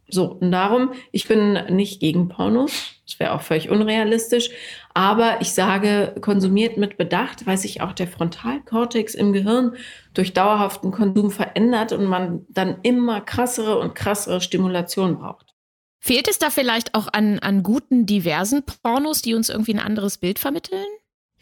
[0.09, 4.51] So, und darum, ich bin nicht gegen Pornos, das wäre auch völlig unrealistisch,
[4.97, 9.77] aber ich sage, konsumiert mit Bedacht, weil sich auch der Frontalkortex im Gehirn
[10.15, 15.55] durch dauerhaften Konsum verändert und man dann immer krassere und krassere Stimulation braucht.
[16.01, 20.17] Fehlt es da vielleicht auch an, an guten, diversen Pornos, die uns irgendwie ein anderes
[20.17, 20.87] Bild vermitteln?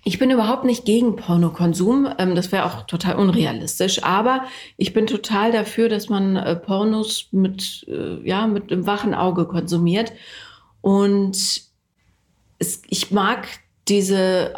[0.02, 2.08] Ich bin überhaupt nicht gegen Pornokonsum.
[2.18, 4.02] Ähm, das wäre auch total unrealistisch.
[4.02, 9.14] Aber ich bin total dafür, dass man äh, Pornos mit, äh, ja, mit einem wachen
[9.14, 10.12] Auge konsumiert.
[10.80, 11.72] Und
[12.64, 13.46] es, ich mag
[13.88, 14.54] diese,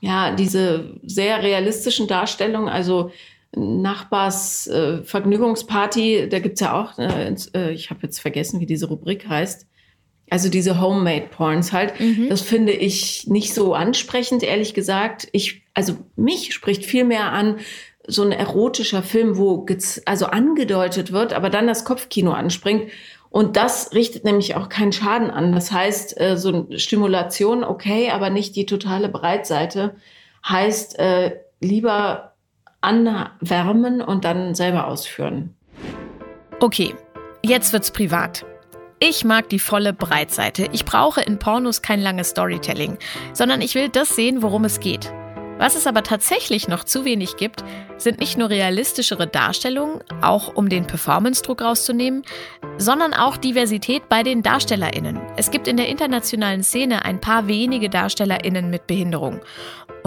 [0.00, 2.68] ja, diese sehr realistischen Darstellungen.
[2.68, 3.10] Also
[3.54, 8.88] Nachbars äh, Vergnügungsparty, da gibt's ja auch, äh, äh ich habe jetzt vergessen, wie diese
[8.88, 9.66] Rubrik heißt.
[10.28, 12.28] Also diese Homemade Porns halt, mhm.
[12.28, 15.28] das finde ich nicht so ansprechend, ehrlich gesagt.
[15.30, 17.58] Ich, also mich spricht viel mehr an
[18.08, 19.66] so ein erotischer Film, wo
[20.04, 22.90] also angedeutet wird, aber dann das Kopfkino anspringt.
[23.36, 25.52] Und das richtet nämlich auch keinen Schaden an.
[25.52, 29.94] Das heißt, äh, so eine Stimulation, okay, aber nicht die totale Breitseite.
[30.48, 32.32] Heißt, äh, lieber
[32.80, 35.54] anwärmen und dann selber ausführen.
[36.60, 36.94] Okay,
[37.42, 38.46] jetzt wird's privat.
[39.00, 40.70] Ich mag die volle Breitseite.
[40.72, 42.96] Ich brauche in Pornos kein langes Storytelling,
[43.34, 45.12] sondern ich will das sehen, worum es geht.
[45.58, 47.64] Was es aber tatsächlich noch zu wenig gibt,
[47.98, 52.22] sind nicht nur realistischere Darstellungen, auch um den Performance-Druck rauszunehmen,
[52.78, 55.20] sondern auch Diversität bei den DarstellerInnen.
[55.36, 59.40] Es gibt in der internationalen Szene ein paar wenige DarstellerInnen mit Behinderung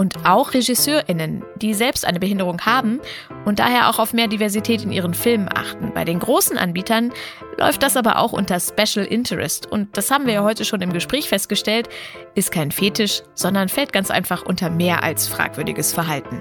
[0.00, 3.00] und auch RegisseurInnen, die selbst eine Behinderung haben
[3.44, 5.92] und daher auch auf mehr Diversität in ihren Filmen achten.
[5.92, 7.12] Bei den großen Anbietern
[7.58, 10.94] läuft das aber auch unter Special Interest und das haben wir ja heute schon im
[10.94, 11.90] Gespräch festgestellt,
[12.34, 16.40] ist kein Fetisch, sondern fällt ganz einfach unter mehr als fragwürdiges Verhalten.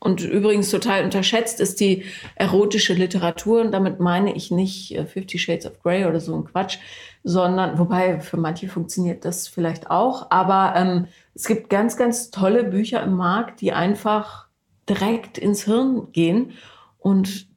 [0.00, 3.60] Und übrigens total unterschätzt ist die erotische Literatur.
[3.60, 6.78] Und damit meine ich nicht äh, Fifty Shades of Grey oder so ein Quatsch,
[7.22, 10.30] sondern, wobei für manche funktioniert das vielleicht auch.
[10.30, 14.46] Aber ähm, es gibt ganz, ganz tolle Bücher im Markt, die einfach
[14.88, 16.52] direkt ins Hirn gehen.
[16.98, 17.49] Und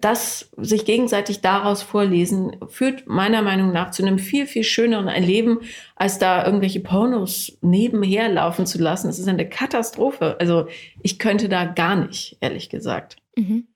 [0.00, 5.60] das sich gegenseitig daraus vorlesen, führt meiner Meinung nach zu einem viel, viel schöneren Erleben,
[5.94, 9.08] als da irgendwelche Pornos nebenher laufen zu lassen.
[9.08, 10.36] Es ist eine Katastrophe.
[10.38, 10.68] Also
[11.02, 13.16] ich könnte da gar nicht, ehrlich gesagt.
[13.36, 13.68] Mhm.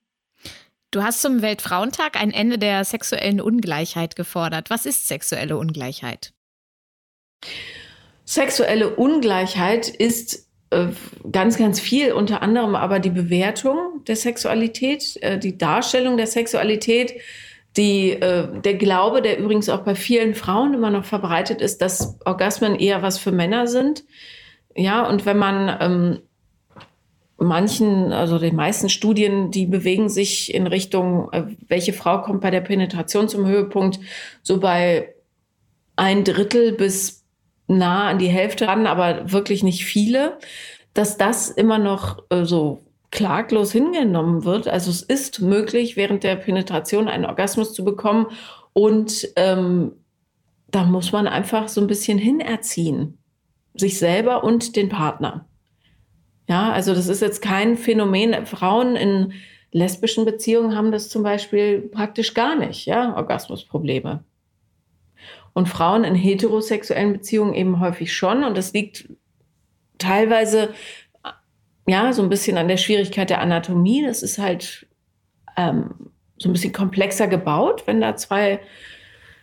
[0.91, 4.69] Du hast zum Weltfrauentag ein Ende der sexuellen Ungleichheit gefordert.
[4.69, 6.33] Was ist sexuelle Ungleichheit?
[8.25, 10.50] Sexuelle Ungleichheit ist
[11.31, 17.13] ganz, ganz viel, unter anderem aber die Bewertung der Sexualität, äh, die Darstellung der Sexualität,
[17.77, 22.17] die, äh, der Glaube, der übrigens auch bei vielen Frauen immer noch verbreitet ist, dass
[22.25, 24.03] Orgasmen eher was für Männer sind.
[24.75, 26.19] Ja, und wenn man ähm,
[27.37, 31.29] manchen, also den meisten Studien, die bewegen sich in Richtung,
[31.67, 33.99] welche Frau kommt bei der Penetration zum Höhepunkt,
[34.43, 35.15] so bei
[35.95, 37.20] ein Drittel bis
[37.77, 40.37] nah an die Hälfte ran, aber wirklich nicht viele,
[40.93, 44.67] dass das immer noch äh, so klaglos hingenommen wird.
[44.67, 48.27] Also es ist möglich, während der Penetration einen Orgasmus zu bekommen.
[48.73, 49.91] Und ähm,
[50.69, 53.17] da muss man einfach so ein bisschen hinerziehen.
[53.73, 55.45] Sich selber und den Partner.
[56.47, 58.45] Ja, also das ist jetzt kein Phänomen.
[58.45, 59.33] Frauen in
[59.71, 64.23] lesbischen Beziehungen haben das zum Beispiel praktisch gar nicht, ja, Orgasmusprobleme.
[65.53, 68.43] Und Frauen in heterosexuellen Beziehungen eben häufig schon.
[68.43, 69.09] Und das liegt
[69.97, 70.73] teilweise
[71.87, 74.03] ja so ein bisschen an der Schwierigkeit der Anatomie.
[74.05, 74.87] Das ist halt
[75.57, 78.59] ähm, so ein bisschen komplexer gebaut, wenn da zwei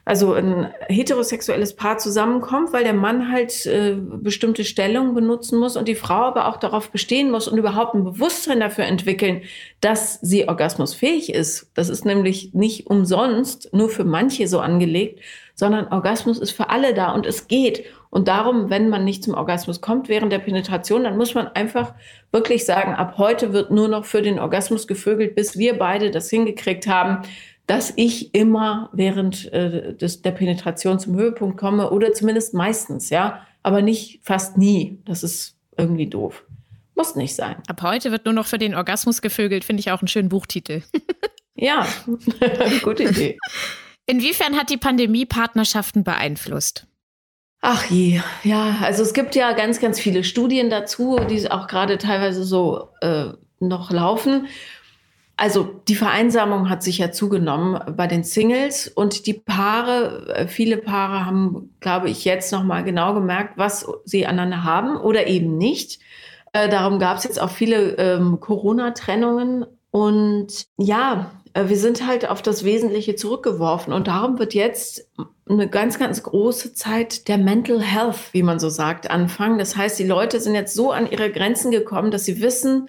[0.09, 5.87] also ein heterosexuelles Paar zusammenkommt, weil der Mann halt äh, bestimmte Stellungen benutzen muss und
[5.87, 9.42] die Frau aber auch darauf bestehen muss und überhaupt ein Bewusstsein dafür entwickeln,
[9.83, 11.71] dass sie orgasmusfähig ist.
[11.75, 15.21] Das ist nämlich nicht umsonst nur für manche so angelegt,
[15.59, 17.85] sondern Orgasmus ist für alle da und es geht.
[18.11, 21.94] Und darum, wenn man nicht zum Orgasmus kommt während der Penetration, dann muss man einfach
[22.31, 26.31] wirklich sagen, ab heute wird nur noch für den Orgasmus gevögelt, bis wir beide das
[26.31, 27.27] hingekriegt haben,
[27.66, 33.44] dass ich immer während äh, des, der Penetration zum Höhepunkt komme oder zumindest meistens, ja,
[33.64, 35.01] aber nicht fast nie.
[35.07, 36.44] Das ist irgendwie doof.
[36.94, 37.57] Muss nicht sein.
[37.66, 40.83] Ab heute wird nur noch für den Orgasmus gevögelt, finde ich auch einen schönen Buchtitel.
[41.57, 41.85] ja,
[42.85, 43.38] gute Idee.
[44.09, 46.87] Inwiefern hat die Pandemie Partnerschaften beeinflusst?
[47.61, 51.99] Ach je, ja, also es gibt ja ganz, ganz viele Studien dazu, die auch gerade
[51.99, 53.27] teilweise so äh,
[53.61, 54.47] noch laufen.
[55.37, 60.79] Also die Vereinsamung hat sich ja zugenommen bei den Singles und die Paare, äh, viele
[60.79, 65.59] Paare haben, glaube ich, jetzt noch mal genau gemerkt, was sie aneinander haben oder eben
[65.59, 66.01] nicht.
[66.55, 71.31] Äh, darum gab es jetzt auch viele ähm, Corona-Trennungen und ja,
[71.66, 75.09] wir sind halt auf das Wesentliche zurückgeworfen und darum wird jetzt
[75.49, 79.59] eine ganz, ganz große Zeit der Mental Health, wie man so sagt, anfangen.
[79.59, 82.88] Das heißt, die Leute sind jetzt so an ihre Grenzen gekommen, dass sie wissen,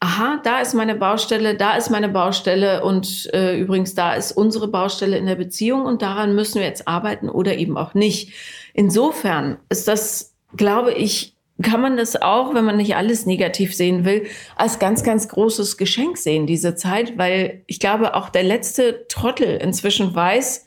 [0.00, 4.66] aha, da ist meine Baustelle, da ist meine Baustelle und äh, übrigens, da ist unsere
[4.68, 8.32] Baustelle in der Beziehung und daran müssen wir jetzt arbeiten oder eben auch nicht.
[8.74, 11.31] Insofern ist das, glaube ich,
[11.62, 15.76] kann man das auch, wenn man nicht alles negativ sehen will, als ganz, ganz großes
[15.76, 20.66] Geschenk sehen, diese Zeit, weil ich glaube, auch der letzte Trottel inzwischen weiß,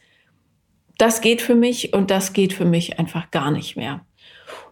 [0.98, 4.06] das geht für mich und das geht für mich einfach gar nicht mehr.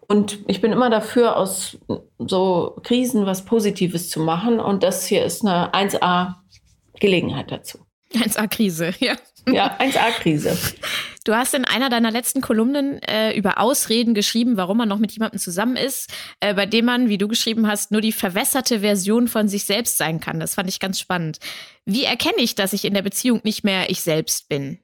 [0.08, 1.78] Und ich bin immer dafür, aus
[2.20, 4.60] so Krisen was Positives zu machen.
[4.60, 7.80] Und das hier ist eine 1A-Gelegenheit dazu.
[8.14, 9.16] 1A-Krise, ja.
[9.48, 10.58] Ja, 1A-Krise.
[11.24, 15.14] Du hast in einer deiner letzten Kolumnen äh, über Ausreden geschrieben, warum man noch mit
[15.14, 19.28] jemandem zusammen ist, äh, bei dem man, wie du geschrieben hast, nur die verwässerte Version
[19.28, 20.40] von sich selbst sein kann.
[20.40, 21.40] Das fand ich ganz spannend.
[21.86, 24.80] Wie erkenne ich, dass ich in der Beziehung nicht mehr ich selbst bin?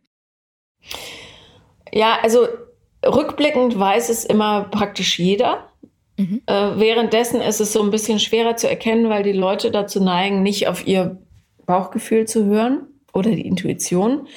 [1.92, 2.48] Ja, also
[3.06, 5.70] Rückblickend weiß es immer praktisch jeder.
[6.18, 6.42] Mhm.
[6.46, 10.44] Äh, währenddessen ist es so ein bisschen schwerer zu erkennen, weil die Leute dazu neigen,
[10.44, 11.18] nicht auf ihr
[11.66, 14.28] Bauchgefühl zu hören oder die Intuition.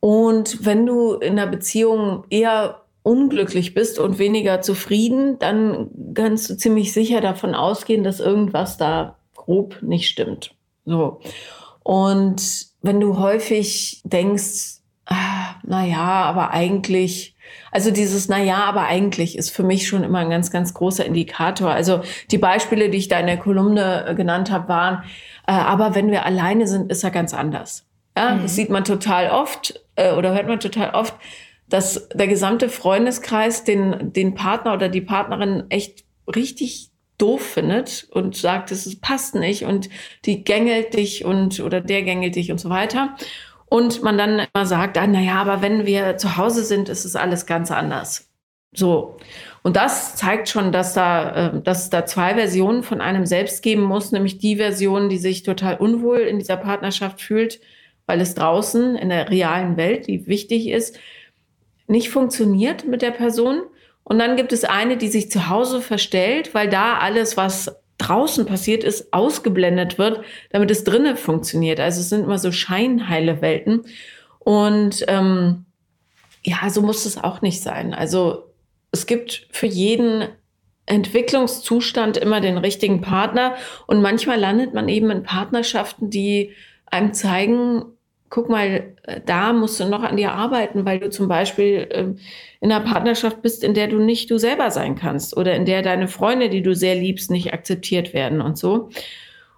[0.00, 6.56] Und wenn du in einer Beziehung eher unglücklich bist und weniger zufrieden, dann kannst du
[6.56, 10.54] ziemlich sicher davon ausgehen, dass irgendwas da grob nicht stimmt.
[10.84, 11.20] So.
[11.82, 17.34] Und wenn du häufig denkst, ah, naja, aber eigentlich
[17.70, 21.04] also dieses, na ja, aber eigentlich ist für mich schon immer ein ganz, ganz großer
[21.04, 21.70] Indikator.
[21.70, 25.04] Also die Beispiele, die ich da in der Kolumne äh, genannt habe, waren,
[25.46, 27.86] äh, aber wenn wir alleine sind, ist er ganz anders.
[28.16, 28.42] Ja, mhm.
[28.42, 31.14] das sieht man total oft äh, oder hört man total oft,
[31.68, 38.36] dass der gesamte Freundeskreis den, den Partner oder die Partnerin echt richtig doof findet und
[38.36, 39.88] sagt, es passt nicht und
[40.24, 43.16] die gängelt dich und oder der gängelt dich und so weiter.
[43.66, 47.14] Und man dann immer sagt, ah, naja, aber wenn wir zu Hause sind, ist es
[47.14, 48.28] alles ganz anders.
[48.72, 49.16] So.
[49.62, 53.82] Und das zeigt schon, dass da, äh, dass da zwei Versionen von einem selbst geben
[53.82, 57.60] muss, nämlich die Version, die sich total unwohl in dieser Partnerschaft fühlt,
[58.10, 60.98] weil es draußen in der realen Welt, die wichtig ist,
[61.86, 63.62] nicht funktioniert mit der Person.
[64.02, 68.46] Und dann gibt es eine, die sich zu Hause verstellt, weil da alles, was draußen
[68.46, 71.78] passiert ist, ausgeblendet wird, damit es drinnen funktioniert.
[71.78, 73.82] Also es sind immer so scheinheile Welten.
[74.40, 75.66] Und ähm,
[76.42, 77.94] ja, so muss es auch nicht sein.
[77.94, 78.50] Also
[78.90, 80.26] es gibt für jeden
[80.86, 83.54] Entwicklungszustand immer den richtigen Partner.
[83.86, 87.84] Und manchmal landet man eben in Partnerschaften, die einem zeigen,
[88.30, 92.18] guck mal, äh, da musst du noch an dir arbeiten, weil du zum Beispiel ähm,
[92.60, 95.82] in einer Partnerschaft bist, in der du nicht du selber sein kannst oder in der
[95.82, 98.88] deine Freunde, die du sehr liebst, nicht akzeptiert werden und so.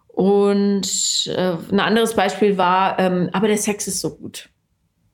[0.08, 4.48] Und äh, ein anderes Beispiel war, ähm, aber der Sex ist so gut.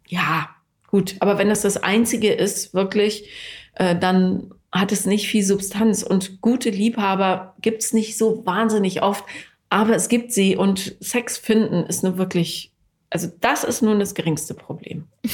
[0.08, 0.48] Ja,
[0.90, 1.16] gut.
[1.20, 3.28] Aber wenn das das Einzige ist, wirklich,
[3.74, 6.02] äh, dann hat es nicht viel Substanz.
[6.02, 9.24] Und gute Liebhaber gibt es nicht so wahnsinnig oft.
[9.70, 12.72] Aber es gibt sie und Sex finden ist nur wirklich,
[13.10, 15.08] also das ist nun das geringste Problem.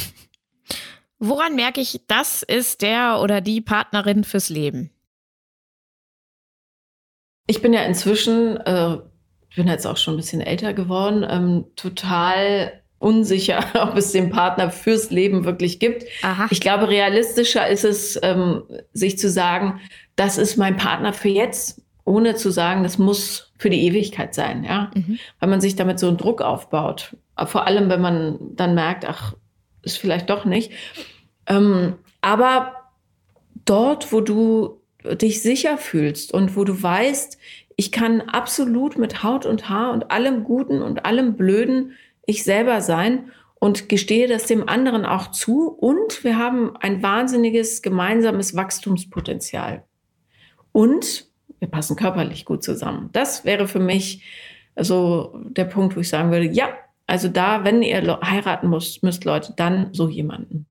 [1.19, 4.91] Woran merke ich, das ist der oder die Partnerin fürs Leben?
[7.47, 8.99] Ich bin ja inzwischen, äh,
[9.49, 14.31] ich bin jetzt auch schon ein bisschen älter geworden, ähm, total unsicher, ob es den
[14.31, 16.05] Partner fürs Leben wirklich gibt.
[16.23, 16.49] Aha.
[16.51, 18.63] Ich glaube, realistischer ist es, ähm,
[18.93, 19.81] sich zu sagen,
[20.17, 24.65] das ist mein Partner für jetzt, ohne zu sagen, das muss für die Ewigkeit sein,
[24.65, 24.91] ja.
[24.95, 25.19] Mhm.
[25.41, 27.17] Weil man sich damit so einen Druck aufbaut.
[27.47, 29.35] Vor allem, wenn man dann merkt, ach,
[29.83, 30.73] ist vielleicht doch nicht.
[31.47, 32.75] Ähm, aber
[33.65, 37.39] dort, wo du dich sicher fühlst und wo du weißt,
[37.77, 41.93] ich kann absolut mit Haut und Haar und allem Guten und allem Blöden
[42.27, 45.69] ich selber sein und gestehe das dem anderen auch zu.
[45.69, 49.85] Und wir haben ein wahnsinniges gemeinsames Wachstumspotenzial.
[50.73, 51.27] Und
[51.65, 53.09] wir passen körperlich gut zusammen.
[53.13, 54.23] Das wäre für mich
[54.77, 56.69] so der Punkt, wo ich sagen würde, ja,
[57.07, 60.67] also da, wenn ihr heiraten müsst, müsst Leute, dann so jemanden.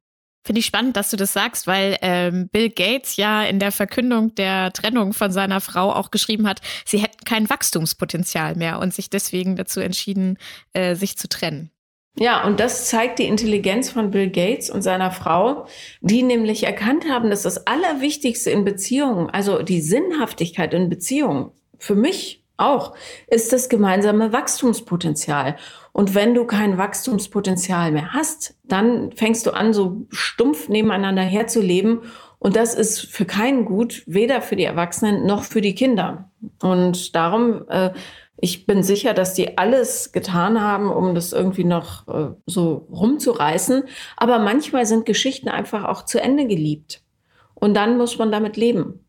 [0.45, 4.35] Finde ich spannend, dass du das sagst, weil ähm, Bill Gates ja in der Verkündung
[4.35, 9.09] der Trennung von seiner Frau auch geschrieben hat, sie hätten kein Wachstumspotenzial mehr und sich
[9.09, 10.37] deswegen dazu entschieden,
[10.73, 11.71] äh, sich zu trennen.
[12.15, 15.65] Ja, und das zeigt die Intelligenz von Bill Gates und seiner Frau,
[16.01, 21.95] die nämlich erkannt haben, dass das Allerwichtigste in Beziehungen, also die Sinnhaftigkeit in Beziehungen, für
[21.95, 22.93] mich auch,
[23.27, 25.57] ist das gemeinsame Wachstumspotenzial.
[25.91, 32.01] Und wenn du kein Wachstumspotenzial mehr hast, dann fängst du an, so stumpf nebeneinander herzuleben.
[32.37, 36.29] Und das ist für keinen gut, weder für die Erwachsenen noch für die Kinder.
[36.61, 37.91] Und darum, äh,
[38.37, 43.83] ich bin sicher, dass die alles getan haben, um das irgendwie noch äh, so rumzureißen.
[44.17, 47.01] Aber manchmal sind Geschichten einfach auch zu Ende geliebt.
[47.53, 49.05] Und dann muss man damit leben.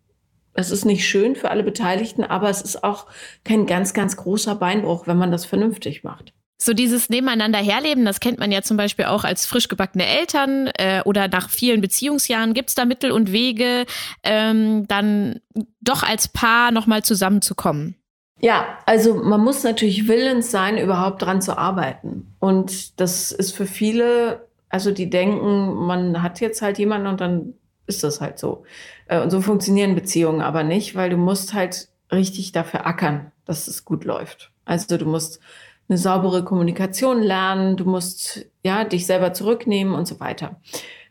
[0.52, 3.06] Es ist nicht schön für alle Beteiligten, aber es ist auch
[3.42, 6.32] kein ganz, ganz großer Beinbruch, wenn man das vernünftig macht.
[6.62, 10.68] So dieses Nebeneinander herleben, das kennt man ja zum Beispiel auch als frisch gebackene Eltern
[10.78, 12.54] äh, oder nach vielen Beziehungsjahren.
[12.54, 13.84] Gibt es da Mittel und Wege,
[14.22, 15.40] ähm, dann
[15.80, 17.96] doch als Paar nochmal zusammenzukommen?
[18.40, 22.34] Ja, also man muss natürlich willens sein, überhaupt dran zu arbeiten.
[22.40, 27.54] Und das ist für viele, also die denken, man hat jetzt halt jemanden und dann
[27.86, 28.64] ist das halt so.
[29.06, 33.68] Äh, und so funktionieren Beziehungen aber nicht, weil du musst halt richtig dafür ackern, dass
[33.68, 34.50] es gut läuft.
[34.64, 35.40] Also du musst
[35.88, 40.60] eine saubere Kommunikation lernen, du musst ja dich selber zurücknehmen und so weiter.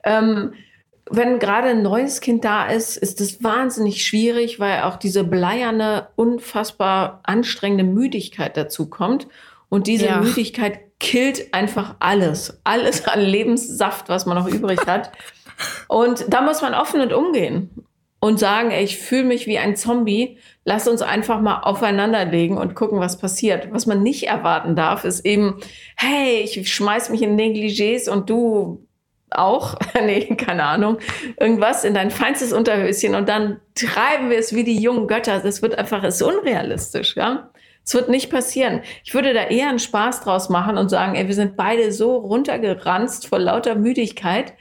[0.04, 0.54] Ähm,
[1.16, 6.08] wenn gerade ein neues Kind da ist, ist es wahnsinnig schwierig, weil auch diese bleierne,
[6.16, 9.28] unfassbar anstrengende Müdigkeit dazu kommt.
[9.70, 10.22] Und diese ja.
[10.22, 12.60] Müdigkeit killt einfach alles.
[12.64, 15.12] Alles an Lebenssaft, was man noch übrig hat.
[15.88, 17.70] Und da muss man offen und umgehen
[18.20, 22.58] und sagen, ey, ich fühle mich wie ein Zombie, lass uns einfach mal aufeinander legen
[22.58, 23.68] und gucken, was passiert.
[23.72, 25.60] Was man nicht erwarten darf, ist eben,
[25.96, 28.88] hey, ich schmeiß mich in Negligés und du
[29.38, 29.76] auch,
[30.06, 30.98] nee, keine Ahnung,
[31.40, 35.40] irgendwas in dein feinstes Unterhöschen und dann treiben wir es wie die jungen Götter.
[35.40, 37.50] Das wird einfach, ist unrealistisch, ja.
[37.86, 38.82] Es wird nicht passieren.
[39.04, 42.16] Ich würde da eher einen Spaß draus machen und sagen, ey, wir sind beide so
[42.16, 44.54] runtergeranzt vor lauter Müdigkeit.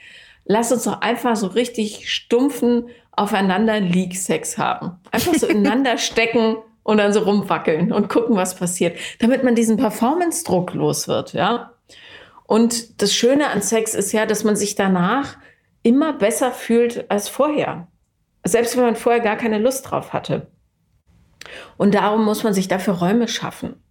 [0.45, 4.99] Lass uns doch einfach so richtig stumpfen aufeinander Leak-Sex haben.
[5.13, 9.77] Einfach so ineinander stecken und dann so rumwackeln und gucken, was passiert, damit man diesen
[9.77, 11.72] Performance-Druck los wird, ja.
[12.53, 15.39] Und das Schöne an Sex ist ja, dass man sich danach
[15.83, 17.89] immer besser fühlt als vorher.
[18.45, 20.49] Selbst wenn man vorher gar keine Lust drauf hatte.
[21.79, 23.83] Und darum muss man sich dafür Räume schaffen.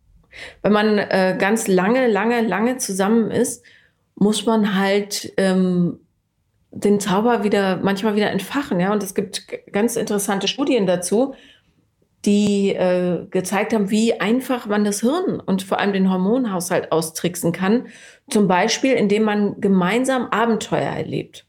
[0.61, 3.65] Wenn man äh, ganz lange, lange, lange zusammen ist,
[4.13, 5.99] muss man halt ähm,
[6.69, 8.79] den Zauber wieder manchmal wieder entfachen.
[8.79, 8.91] Ja?
[8.91, 9.43] Und es gibt
[9.73, 11.33] ganz interessante Studien dazu,
[12.25, 17.51] die äh, gezeigt haben, wie einfach man das Hirn und vor allem den Hormonhaushalt austricksen
[17.51, 17.87] kann.
[18.29, 21.45] Zum Beispiel, indem man gemeinsam Abenteuer erlebt.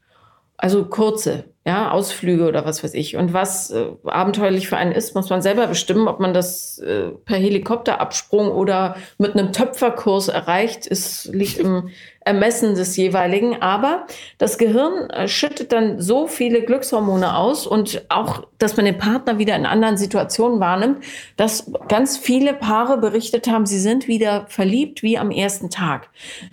[0.57, 3.15] Also kurze, ja, Ausflüge oder was weiß ich.
[3.15, 7.09] Und was äh, abenteuerlich für einen ist, muss man selber bestimmen, ob man das äh,
[7.23, 11.89] per Helikopterabsprung oder mit einem Töpferkurs erreicht, ist, liegt im
[12.19, 13.61] Ermessen des jeweiligen.
[13.61, 14.07] Aber
[14.39, 19.37] das Gehirn äh, schüttet dann so viele Glückshormone aus und auch, dass man den Partner
[19.37, 20.97] wieder in anderen Situationen wahrnimmt,
[21.37, 26.09] dass ganz viele Paare berichtet haben, sie sind wieder verliebt wie am ersten Tag.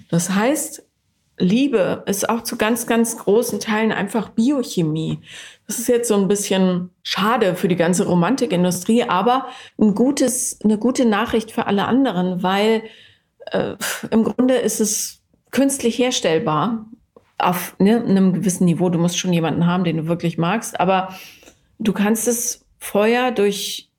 [0.09, 0.85] Das heißt,
[1.41, 5.21] Liebe ist auch zu ganz, ganz großen Teilen einfach Biochemie.
[5.67, 9.47] Das ist jetzt so ein bisschen schade für die ganze Romantikindustrie, aber
[9.79, 12.83] ein gutes, eine gute Nachricht für alle anderen, weil
[13.47, 13.75] äh,
[14.11, 16.87] im Grunde ist es künstlich herstellbar
[17.39, 18.91] auf ne, einem gewissen Niveau.
[18.91, 21.15] Du musst schon jemanden haben, den du wirklich magst, aber
[21.79, 23.90] du kannst es vorher durch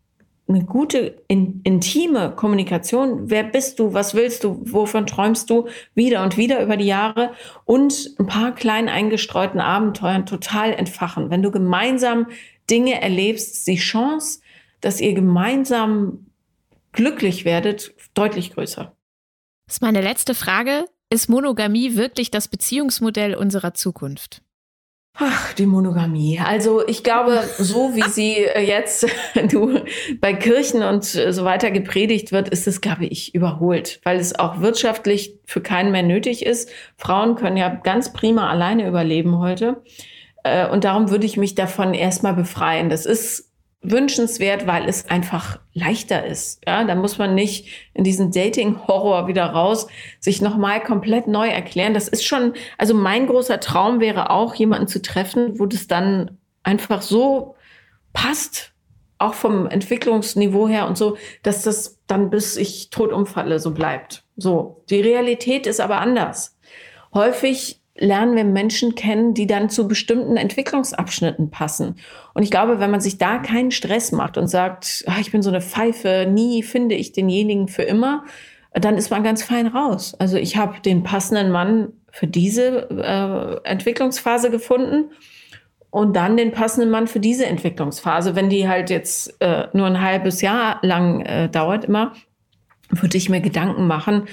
[0.53, 3.29] eine gute, in, intime Kommunikation.
[3.29, 3.93] Wer bist du?
[3.93, 4.61] Was willst du?
[4.63, 5.67] Wovon träumst du?
[5.95, 7.33] Wieder und wieder über die Jahre
[7.65, 11.29] und ein paar klein eingestreuten Abenteuern total entfachen.
[11.29, 12.27] Wenn du gemeinsam
[12.69, 14.41] Dinge erlebst, ist die Chance,
[14.81, 16.27] dass ihr gemeinsam
[16.91, 18.95] glücklich werdet, deutlich größer.
[19.67, 20.85] Das ist meine letzte Frage.
[21.09, 24.41] Ist Monogamie wirklich das Beziehungsmodell unserer Zukunft?
[25.13, 26.39] Ach, die Monogamie.
[26.39, 29.05] Also ich glaube, so wie sie äh, jetzt
[29.51, 29.81] du,
[30.19, 34.39] bei Kirchen und äh, so weiter gepredigt wird, ist es, glaube ich, überholt, weil es
[34.39, 36.69] auch wirtschaftlich für keinen mehr nötig ist.
[36.95, 39.83] Frauen können ja ganz prima alleine überleben heute.
[40.43, 42.89] Äh, und darum würde ich mich davon erstmal befreien.
[42.89, 43.50] Das ist
[43.81, 46.61] wünschenswert, weil es einfach leichter ist.
[46.67, 49.87] Ja, da muss man nicht in diesen Dating-Horror wieder raus,
[50.19, 51.93] sich nochmal komplett neu erklären.
[51.93, 56.37] Das ist schon, also mein großer Traum wäre auch, jemanden zu treffen, wo das dann
[56.63, 57.55] einfach so
[58.13, 58.73] passt,
[59.17, 64.23] auch vom Entwicklungsniveau her und so, dass das dann bis ich tot umfalle so bleibt.
[64.35, 64.83] So.
[64.89, 66.57] Die Realität ist aber anders.
[67.13, 71.95] Häufig lernen wir Menschen kennen, die dann zu bestimmten Entwicklungsabschnitten passen.
[72.33, 75.41] Und ich glaube, wenn man sich da keinen Stress macht und sagt, ach, ich bin
[75.41, 78.23] so eine Pfeife, nie finde ich denjenigen für immer,
[78.73, 80.15] dann ist man ganz fein raus.
[80.17, 85.11] Also ich habe den passenden Mann für diese äh, Entwicklungsphase gefunden
[85.89, 88.35] und dann den passenden Mann für diese Entwicklungsphase.
[88.35, 92.13] Wenn die halt jetzt äh, nur ein halbes Jahr lang äh, dauert immer,
[92.89, 94.27] würde ich mir Gedanken machen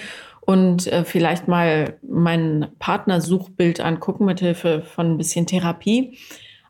[0.49, 6.17] und äh, vielleicht mal mein Partnersuchbild angucken mit Hilfe von ein bisschen Therapie.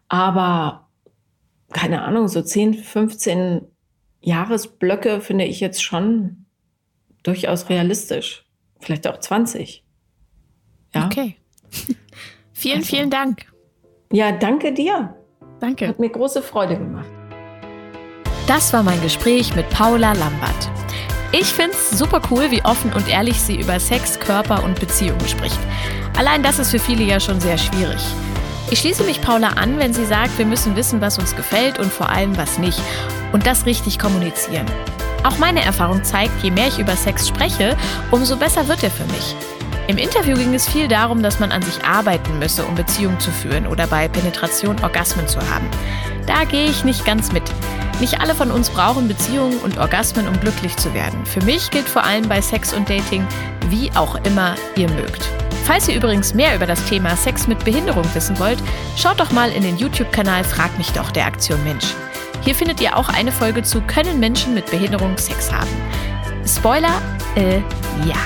[0.09, 0.89] Aber
[1.73, 3.69] keine Ahnung, so 10, 15
[4.21, 6.47] Jahresblöcke finde ich jetzt schon
[7.23, 8.45] durchaus realistisch.
[8.81, 9.85] Vielleicht auch 20.
[10.93, 11.07] Ja?
[11.07, 11.37] Okay.
[12.53, 13.47] vielen, also, vielen Dank.
[14.13, 15.15] Ja, danke dir.
[15.61, 15.87] Danke.
[15.87, 17.07] Hat mir große Freude gemacht.
[18.49, 20.69] Das war mein Gespräch mit Paula Lambert.
[21.31, 25.29] Ich finde es super cool, wie offen und ehrlich sie über Sex, Körper und Beziehungen
[25.29, 25.59] spricht.
[26.17, 28.01] Allein das ist für viele ja schon sehr schwierig.
[28.71, 31.93] Ich schließe mich Paula an, wenn sie sagt, wir müssen wissen, was uns gefällt und
[31.93, 32.81] vor allem was nicht.
[33.33, 34.65] Und das richtig kommunizieren.
[35.23, 37.77] Auch meine Erfahrung zeigt, je mehr ich über Sex spreche,
[38.11, 39.37] umso besser wird er für mich.
[39.87, 43.31] Im Interview ging es viel darum, dass man an sich arbeiten müsse, um Beziehungen zu
[43.31, 45.67] führen oder bei Penetration Orgasmen zu haben.
[46.29, 47.43] Da gehe ich nicht ganz mit.
[48.01, 51.25] Nicht alle von uns brauchen Beziehungen und Orgasmen, um glücklich zu werden.
[51.25, 53.27] Für mich gilt vor allem bei Sex und Dating,
[53.71, 55.27] wie auch immer ihr mögt.
[55.65, 58.59] Falls ihr übrigens mehr über das Thema Sex mit Behinderung wissen wollt,
[58.95, 61.95] schaut doch mal in den YouTube-Kanal Frag mich doch der Aktion Mensch.
[62.43, 65.71] Hier findet ihr auch eine Folge zu Können Menschen mit Behinderung Sex haben?
[66.47, 67.01] Spoiler,
[67.37, 67.61] äh,
[68.07, 68.19] ja.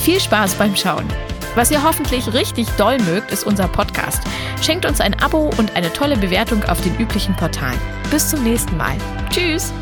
[0.00, 1.06] Viel Spaß beim Schauen.
[1.54, 4.22] Was ihr hoffentlich richtig doll mögt, ist unser Podcast.
[4.60, 7.78] Schenkt uns ein Abo und eine tolle Bewertung auf den üblichen Portalen.
[8.10, 8.96] Bis zum nächsten Mal.
[9.30, 9.72] Tschüss!